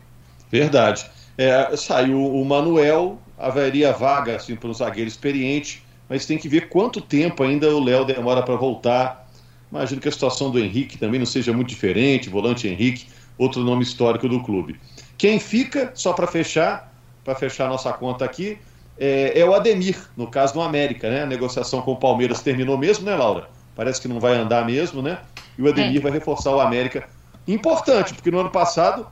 Verdade. 0.49 1.09
É, 1.37 1.75
saiu 1.75 2.25
o 2.25 2.45
Manuel, 2.45 3.19
haveria 3.37 3.91
vaga 3.91 4.37
assim, 4.37 4.55
para 4.55 4.69
um 4.69 4.73
zagueiro 4.73 5.07
experiente, 5.07 5.85
mas 6.07 6.25
tem 6.25 6.37
que 6.37 6.47
ver 6.47 6.69
quanto 6.69 7.01
tempo 7.01 7.43
ainda 7.43 7.69
o 7.75 7.83
Léo 7.83 8.05
demora 8.05 8.41
para 8.41 8.55
voltar. 8.55 9.27
Imagino 9.69 9.99
que 9.99 10.07
a 10.07 10.11
situação 10.11 10.49
do 10.49 10.57
Henrique 10.57 10.97
também 10.97 11.19
não 11.19 11.25
seja 11.25 11.51
muito 11.51 11.67
diferente, 11.67 12.29
volante 12.29 12.67
Henrique, 12.67 13.07
outro 13.37 13.61
nome 13.63 13.83
histórico 13.83 14.29
do 14.29 14.41
clube. 14.41 14.79
Quem 15.17 15.39
fica, 15.39 15.91
só 15.95 16.13
para 16.13 16.27
fechar, 16.27 16.93
para 17.23 17.35
fechar 17.35 17.67
nossa 17.67 17.91
conta 17.91 18.23
aqui, 18.23 18.57
é, 18.99 19.39
é, 19.39 19.45
o 19.45 19.53
Ademir, 19.53 19.97
no 20.15 20.27
caso 20.27 20.53
do 20.53 20.61
América, 20.61 21.09
né? 21.09 21.23
A 21.23 21.25
negociação 21.25 21.81
com 21.81 21.91
o 21.93 21.95
Palmeiras 21.95 22.41
terminou 22.41 22.77
mesmo, 22.77 23.05
né, 23.05 23.15
Laura? 23.15 23.49
Parece 23.75 24.01
que 24.01 24.07
não 24.07 24.19
vai 24.19 24.35
andar 24.35 24.65
mesmo, 24.65 25.01
né? 25.01 25.19
E 25.57 25.61
o 25.61 25.67
Ademir 25.67 25.97
é. 25.97 26.01
vai 26.01 26.11
reforçar 26.11 26.51
o 26.51 26.59
América. 26.59 27.07
Importante, 27.47 28.13
porque 28.13 28.31
no 28.31 28.39
ano 28.39 28.49
passado, 28.49 29.07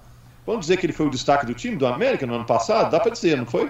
vamos 0.45 0.61
dizer 0.61 0.77
que 0.77 0.85
ele 0.85 0.93
foi 0.93 1.07
o 1.07 1.09
destaque 1.09 1.45
do 1.45 1.53
time 1.53 1.75
do 1.75 1.85
América 1.85 2.25
no 2.25 2.35
ano 2.35 2.45
passado? 2.45 2.91
Dá 2.91 2.99
para 2.99 3.11
dizer, 3.11 3.37
não 3.37 3.45
foi? 3.45 3.69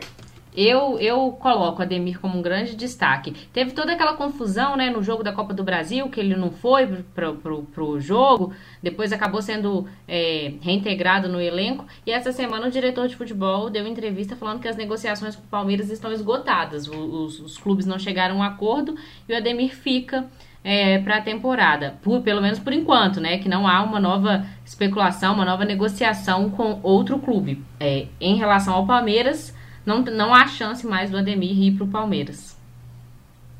Eu, 0.55 0.97
eu 0.99 1.31
coloco 1.33 1.79
o 1.79 1.81
Ademir 1.81 2.19
como 2.19 2.37
um 2.37 2.41
grande 2.41 2.75
destaque. 2.75 3.31
Teve 3.51 3.71
toda 3.71 3.93
aquela 3.93 4.13
confusão 4.13 4.77
né, 4.77 4.89
no 4.89 5.03
jogo 5.03 5.23
da 5.23 5.33
Copa 5.33 5.53
do 5.53 5.63
Brasil, 5.63 6.07
que 6.09 6.19
ele 6.19 6.35
não 6.35 6.51
foi 6.51 6.87
pro, 7.13 7.35
pro 7.63 7.99
jogo, 7.99 8.53
depois 8.81 9.11
acabou 9.11 9.41
sendo 9.41 9.87
é, 10.07 10.53
reintegrado 10.61 11.27
no 11.27 11.41
elenco. 11.41 11.85
E 12.05 12.11
essa 12.11 12.31
semana 12.31 12.67
o 12.67 12.71
diretor 12.71 13.07
de 13.07 13.15
futebol 13.15 13.69
deu 13.69 13.85
entrevista 13.85 14.35
falando 14.35 14.61
que 14.61 14.67
as 14.67 14.77
negociações 14.77 15.35
com 15.35 15.43
o 15.43 15.47
Palmeiras 15.47 15.89
estão 15.89 16.11
esgotadas. 16.11 16.87
Os, 16.87 17.39
os 17.39 17.57
clubes 17.57 17.85
não 17.85 17.99
chegaram 17.99 18.35
a 18.35 18.39
um 18.39 18.43
acordo 18.43 18.95
e 19.27 19.33
o 19.33 19.37
Ademir 19.37 19.75
fica 19.75 20.25
é, 20.65 20.97
para 20.97 21.17
a 21.17 21.21
temporada, 21.21 21.95
por, 22.01 22.21
pelo 22.21 22.41
menos 22.41 22.57
por 22.57 22.73
enquanto, 22.73 23.21
né? 23.21 23.37
Que 23.37 23.47
não 23.47 23.67
há 23.67 23.83
uma 23.83 23.99
nova 23.99 24.43
especulação, 24.65 25.35
uma 25.35 25.45
nova 25.45 25.63
negociação 25.63 26.49
com 26.49 26.79
outro 26.81 27.19
clube. 27.19 27.63
É, 27.79 28.07
em 28.19 28.35
relação 28.35 28.73
ao 28.73 28.85
Palmeiras, 28.85 29.54
não, 29.85 30.01
não 30.01 30.33
há 30.33 30.47
chance 30.47 30.85
mais 30.85 31.11
do 31.11 31.17
Ademir 31.17 31.51
ir 31.51 31.71
para 31.73 31.83
o 31.83 31.87
Palmeiras. 31.87 32.55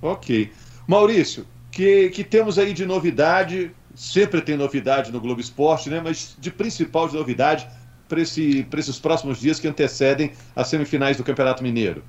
Ok. 0.01 0.51
Maurício, 0.87 1.45
que, 1.75 2.09
que 2.09 2.23
temos 2.23 2.57
aí 2.57 2.73
de 2.73 2.85
novidade? 2.85 3.75
Sempre 3.93 4.41
tem 4.41 4.55
novidade 4.55 5.11
no 5.11 5.19
Globo 5.19 5.41
Esporte, 5.41 5.89
né? 5.89 5.99
Mas 6.01 6.35
de 6.39 6.49
principal 6.49 7.09
de 7.09 7.15
novidade 7.15 7.67
para 8.07 8.21
esse, 8.21 8.65
esses 8.77 8.97
próximos 8.97 9.41
dias 9.41 9.59
que 9.59 9.67
antecedem 9.67 10.31
as 10.55 10.69
semifinais 10.69 11.17
do 11.17 11.23
Campeonato 11.23 11.61
Mineiro. 11.61 12.01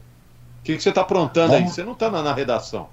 O 0.61 0.63
que, 0.63 0.77
que 0.77 0.83
você 0.83 0.91
está 0.91 1.01
aprontando 1.01 1.53
vamos... 1.53 1.71
aí? 1.71 1.75
Você 1.75 1.83
não 1.83 1.93
está 1.93 2.09
na, 2.09 2.23
na, 2.23 2.33
redação. 2.33 2.89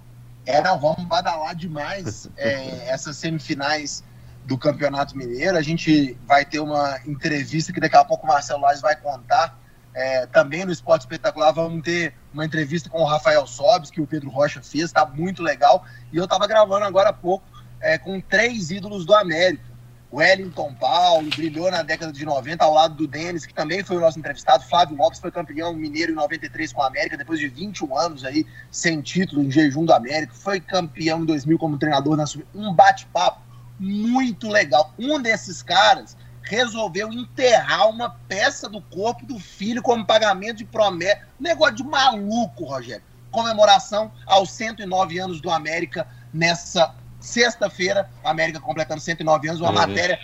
É, 0.48 0.62
não, 0.64 0.80
vamos 0.80 1.04
badalar 1.06 1.56
demais 1.56 2.28
é, 2.38 2.90
essas 2.90 3.18
semifinais 3.18 4.04
do 4.46 4.58
Campeonato 4.58 5.16
Mineiro. 5.16 5.58
A 5.58 5.62
gente 5.62 6.18
vai 6.26 6.44
ter 6.44 6.60
uma 6.60 7.00
entrevista 7.06 7.72
que 7.72 7.80
daqui 7.80 7.98
a 7.98 8.04
pouco 8.04 8.26
o 8.26 8.28
Marcelo 8.28 8.62
Lages 8.62 8.82
vai 8.82 8.96
contar 8.96 9.60
é, 9.94 10.26
também 10.26 10.66
no 10.66 10.72
Esporte 10.72 11.02
Espetacular 11.02 11.52
vamos 11.52 11.84
ter 11.84 12.14
uma 12.34 12.46
entrevista 12.46 12.90
com 12.90 13.02
o 13.02 13.06
Rafael 13.06 13.46
Sobes, 13.46 13.92
que 13.92 14.02
o 14.02 14.08
Pedro 14.08 14.30
Rocha 14.30 14.62
fez, 14.62 14.86
está 14.86 15.06
muito 15.06 15.44
legal. 15.44 15.86
E 16.12 16.18
eu 16.18 16.24
estava 16.24 16.48
gravando 16.48 16.86
agora 16.86 17.10
há 17.10 17.14
pouco 17.14 17.46
é, 17.80 17.98
com 17.98 18.20
três 18.20 18.72
ídolos 18.72 19.06
do 19.06 19.14
América. 19.14 19.74
Wellington 20.12 20.76
Paulo, 20.76 21.28
brilhou 21.36 21.72
na 21.72 21.82
década 21.82 22.12
de 22.12 22.24
90 22.24 22.64
ao 22.64 22.72
lado 22.72 22.94
do 22.94 23.08
Denis, 23.08 23.48
que 23.48 23.54
também 23.54 23.84
foi 23.84 23.98
o 23.98 24.00
nosso 24.00 24.20
entrevistado. 24.20 24.64
Flávio 24.64 24.96
Lopes 24.96 25.20
foi 25.20 25.32
campeão 25.32 25.74
mineiro 25.74 26.12
em 26.12 26.16
93 26.16 26.72
com 26.72 26.84
a 26.84 26.88
América, 26.88 27.18
depois 27.18 27.40
de 27.40 27.48
21 27.48 27.98
anos 27.98 28.24
aí 28.24 28.46
sem 28.70 29.02
título 29.02 29.42
em 29.44 29.50
jejum 29.50 29.86
do 29.86 29.92
América. 29.92 30.32
Foi 30.36 30.60
campeão 30.60 31.22
em 31.22 31.26
2000 31.26 31.58
como 31.58 31.80
treinador 31.80 32.16
na. 32.16 32.26
Um 32.54 32.72
bate-papo 32.72 33.42
muito 33.80 34.48
legal. 34.48 34.94
Um 35.00 35.20
desses 35.20 35.64
caras 35.64 36.16
resolveu 36.44 37.12
enterrar 37.12 37.90
uma 37.90 38.10
peça 38.28 38.70
do 38.70 38.82
corpo 38.82 39.26
do 39.26 39.40
filho 39.40 39.82
como 39.82 40.06
pagamento 40.06 40.58
de 40.58 40.66
promessa. 40.66 41.22
Negócio 41.40 41.78
de 41.78 41.84
maluco, 41.84 42.66
Rogério. 42.66 43.04
Comemoração 43.32 44.12
aos 44.26 44.52
109 44.52 45.18
anos 45.18 45.42
do 45.42 45.50
América 45.50 46.08
nessa 46.34 46.94
sexta-feira, 47.20 48.10
América 48.24 48.60
completando 48.60 49.00
109 49.00 49.48
anos, 49.48 49.62
uma 49.62 49.70
uhum. 49.70 49.76
matéria 49.76 50.20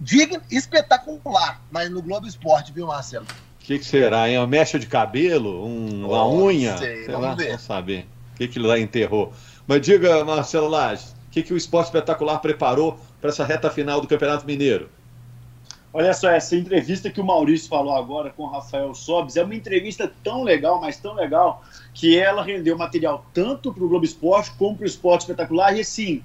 digna, 0.00 0.42
espetacular, 0.50 1.62
mas 1.70 1.88
no 1.88 2.02
Globo 2.02 2.26
Esporte, 2.26 2.72
viu, 2.72 2.88
Marcelo? 2.88 3.24
O 3.24 3.64
que, 3.64 3.78
que, 3.78 3.84
será, 3.84 4.28
hein? 4.28 4.38
Uma 4.38 4.46
mecha 4.48 4.76
de 4.76 4.86
cabelo? 4.86 5.64
Um, 5.64 6.06
uma 6.06 6.24
oh, 6.24 6.46
unha? 6.46 6.76
Sei, 6.76 7.04
sei 7.04 7.14
vamos 7.14 7.28
lá, 7.28 7.34
ver. 7.36 7.46
Vamos 7.46 7.62
saber. 7.62 8.08
O 8.34 8.38
que, 8.38 8.48
que 8.48 8.58
ele 8.58 8.66
lá 8.66 8.76
enterrou. 8.76 9.32
Mas 9.68 9.80
diga, 9.82 10.24
Marcelo 10.24 10.68
Lages, 10.68 11.14
o 11.28 11.30
que, 11.30 11.44
que 11.44 11.54
o 11.54 11.56
Esporte 11.56 11.86
Espetacular 11.86 12.40
preparou 12.40 12.98
para 13.20 13.30
essa 13.30 13.44
reta 13.44 13.70
final 13.70 14.00
do 14.00 14.08
Campeonato 14.08 14.44
Mineiro? 14.44 14.90
Olha 15.94 16.14
só, 16.14 16.30
essa 16.30 16.56
entrevista 16.56 17.10
que 17.10 17.20
o 17.20 17.24
Maurício 17.24 17.68
falou 17.68 17.94
agora 17.94 18.30
com 18.30 18.44
o 18.44 18.46
Rafael 18.46 18.94
Sobes 18.94 19.36
é 19.36 19.44
uma 19.44 19.54
entrevista 19.54 20.10
tão 20.24 20.42
legal, 20.42 20.80
mas 20.80 20.96
tão 20.96 21.12
legal, 21.12 21.62
que 21.92 22.18
ela 22.18 22.42
rendeu 22.42 22.78
material 22.78 23.26
tanto 23.34 23.74
para 23.74 23.84
o 23.84 23.88
Globo 23.88 24.04
Esporte 24.04 24.52
como 24.52 24.74
para 24.74 24.84
o 24.84 24.86
Esporte 24.86 25.22
Espetacular. 25.22 25.76
E 25.76 25.80
assim, 25.80 26.22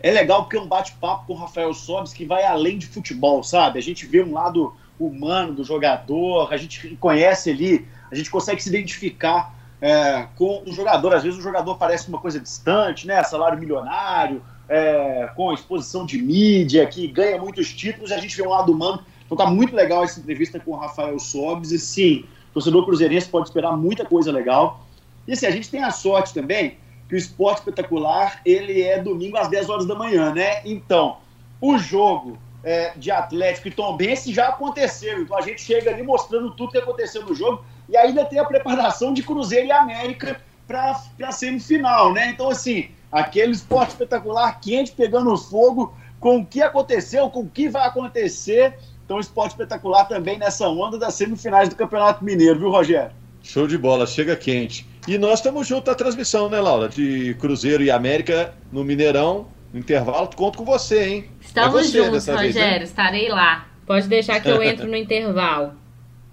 é 0.00 0.10
legal 0.10 0.42
porque 0.42 0.56
é 0.56 0.60
um 0.60 0.66
bate-papo 0.66 1.26
com 1.26 1.34
o 1.34 1.36
Rafael 1.36 1.72
Sobes 1.72 2.12
que 2.12 2.24
vai 2.24 2.42
além 2.44 2.78
de 2.78 2.86
futebol, 2.86 3.44
sabe? 3.44 3.78
A 3.78 3.82
gente 3.82 4.06
vê 4.06 4.24
um 4.24 4.32
lado 4.32 4.74
humano 4.98 5.54
do 5.54 5.62
jogador, 5.62 6.52
a 6.52 6.56
gente 6.56 6.96
conhece 6.96 7.50
ali, 7.50 7.86
a 8.10 8.14
gente 8.16 8.28
consegue 8.28 8.60
se 8.60 8.68
identificar 8.68 9.54
é, 9.80 10.26
com 10.36 10.64
o 10.66 10.72
jogador. 10.72 11.14
Às 11.14 11.22
vezes 11.22 11.38
o 11.38 11.42
jogador 11.42 11.76
parece 11.76 12.08
uma 12.08 12.18
coisa 12.18 12.40
distante, 12.40 13.06
né? 13.06 13.22
Salário 13.22 13.58
milionário, 13.58 14.42
é, 14.70 15.28
com 15.34 15.52
exposição 15.52 16.06
de 16.06 16.16
mídia, 16.16 16.86
que 16.86 17.08
ganha 17.08 17.36
muitos 17.36 17.72
títulos, 17.74 18.12
a 18.12 18.18
gente 18.18 18.36
vê 18.36 18.46
um 18.46 18.50
lado 18.50 18.72
humano. 18.72 19.04
Então 19.26 19.36
tá 19.36 19.46
muito 19.46 19.74
legal 19.74 20.04
essa 20.04 20.20
entrevista 20.20 20.60
com 20.60 20.70
o 20.70 20.76
Rafael 20.76 21.18
Sobes, 21.18 21.72
e 21.72 21.78
sim, 21.78 22.24
o 22.50 22.54
torcedor 22.54 22.84
cruzeirense 22.84 23.28
pode 23.28 23.48
esperar 23.48 23.76
muita 23.76 24.04
coisa 24.04 24.30
legal. 24.30 24.86
E 25.26 25.32
assim, 25.32 25.46
a 25.46 25.50
gente 25.50 25.68
tem 25.68 25.82
a 25.82 25.90
sorte 25.90 26.32
também 26.32 26.78
que 27.08 27.16
o 27.16 27.18
esporte 27.18 27.58
espetacular, 27.58 28.40
ele 28.46 28.82
é 28.82 29.02
domingo 29.02 29.36
às 29.36 29.48
10 29.48 29.68
horas 29.68 29.86
da 29.86 29.96
manhã, 29.96 30.32
né? 30.32 30.62
Então, 30.64 31.16
o 31.60 31.76
jogo 31.76 32.38
é, 32.62 32.92
de 32.96 33.10
Atlético 33.10 33.66
e 33.66 33.70
Tombense 33.72 34.32
já 34.32 34.48
aconteceu. 34.48 35.20
Então 35.20 35.36
a 35.36 35.40
gente 35.40 35.60
chega 35.60 35.90
ali 35.90 36.04
mostrando 36.04 36.52
tudo 36.52 36.70
que 36.70 36.78
aconteceu 36.78 37.26
no 37.26 37.34
jogo 37.34 37.64
e 37.88 37.96
ainda 37.96 38.24
tem 38.24 38.38
a 38.38 38.44
preparação 38.44 39.12
de 39.12 39.24
Cruzeiro 39.24 39.66
e 39.66 39.72
América 39.72 40.40
para 40.68 40.96
a 41.24 41.32
semifinal, 41.32 42.12
né? 42.12 42.30
Então, 42.30 42.48
assim, 42.48 42.90
aquele 43.10 43.52
esporte 43.52 43.90
espetacular 43.90 44.60
quente 44.60 44.92
pegando 44.92 45.36
fogo 45.36 45.94
com 46.18 46.38
o 46.38 46.46
que 46.46 46.62
aconteceu, 46.62 47.30
com 47.30 47.40
o 47.40 47.48
que 47.48 47.68
vai 47.68 47.86
acontecer. 47.86 48.74
Então, 49.04 49.18
esporte 49.18 49.52
espetacular 49.52 50.04
também 50.04 50.38
nessa 50.38 50.68
onda 50.68 50.98
das 50.98 51.14
semifinais 51.14 51.68
do 51.68 51.74
Campeonato 51.74 52.24
Mineiro, 52.24 52.58
viu, 52.58 52.70
Rogério? 52.70 53.12
Show 53.42 53.66
de 53.66 53.76
bola, 53.76 54.06
chega 54.06 54.36
quente. 54.36 54.86
E 55.08 55.16
nós 55.16 55.38
estamos 55.38 55.66
juntos 55.66 55.86
na 55.86 55.94
transmissão, 55.94 56.48
né, 56.48 56.60
Laura? 56.60 56.88
De 56.88 57.34
Cruzeiro 57.40 57.82
e 57.82 57.90
América 57.90 58.54
no 58.70 58.84
Mineirão, 58.84 59.48
no 59.72 59.80
intervalo. 59.80 60.28
Conto 60.36 60.58
com 60.58 60.64
você, 60.64 61.04
hein? 61.04 61.30
Estamos 61.40 61.74
é 61.74 61.82
você 61.82 62.04
juntos, 62.04 62.26
Rogério. 62.26 62.52
Vez, 62.52 62.54
né? 62.54 62.82
Estarei 62.84 63.28
lá. 63.28 63.66
Pode 63.86 64.06
deixar 64.06 64.40
que 64.40 64.48
eu 64.48 64.62
entro 64.62 64.86
no 64.88 64.96
intervalo. 64.96 65.72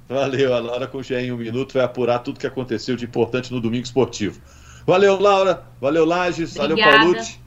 Valeu, 0.08 0.54
a 0.54 0.60
Laura 0.60 0.88
com 0.88 1.00
o 1.00 1.04
GE 1.04 1.16
em 1.16 1.32
um 1.32 1.38
minuto 1.38 1.74
vai 1.74 1.84
apurar 1.84 2.20
tudo 2.20 2.40
que 2.40 2.48
aconteceu 2.48 2.96
de 2.96 3.06
importante 3.06 3.52
no 3.52 3.60
domingo 3.60 3.84
esportivo. 3.84 4.40
Valeu, 4.88 5.20
Laura. 5.20 5.66
Valeu, 5.82 6.06
Lages. 6.06 6.56
Valeu, 6.56 6.78
Paulucci. 6.78 7.42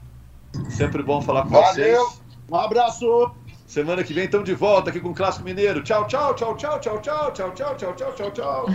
Sempre 0.69 1.01
bom 1.01 1.19
falar 1.23 1.41
com 1.41 1.49
Valeu. 1.49 1.65
vocês. 1.73 2.21
Um 2.47 2.55
abraço. 2.55 3.31
Semana 3.65 4.03
que 4.03 4.13
vem 4.13 4.25
estamos 4.25 4.45
de 4.45 4.53
volta 4.53 4.91
aqui 4.91 4.99
com 4.99 5.09
o 5.09 5.15
Clássico 5.15 5.43
Mineiro. 5.43 5.81
Tchau, 5.81 6.05
tchau, 6.05 6.35
tchau, 6.35 6.55
tchau, 6.55 6.79
tchau, 6.79 7.01
tchau, 7.01 7.31
tchau, 7.31 7.51
tchau, 7.53 7.95
tchau, 7.95 8.13
tchau, 8.13 8.31
tchau. 8.31 8.65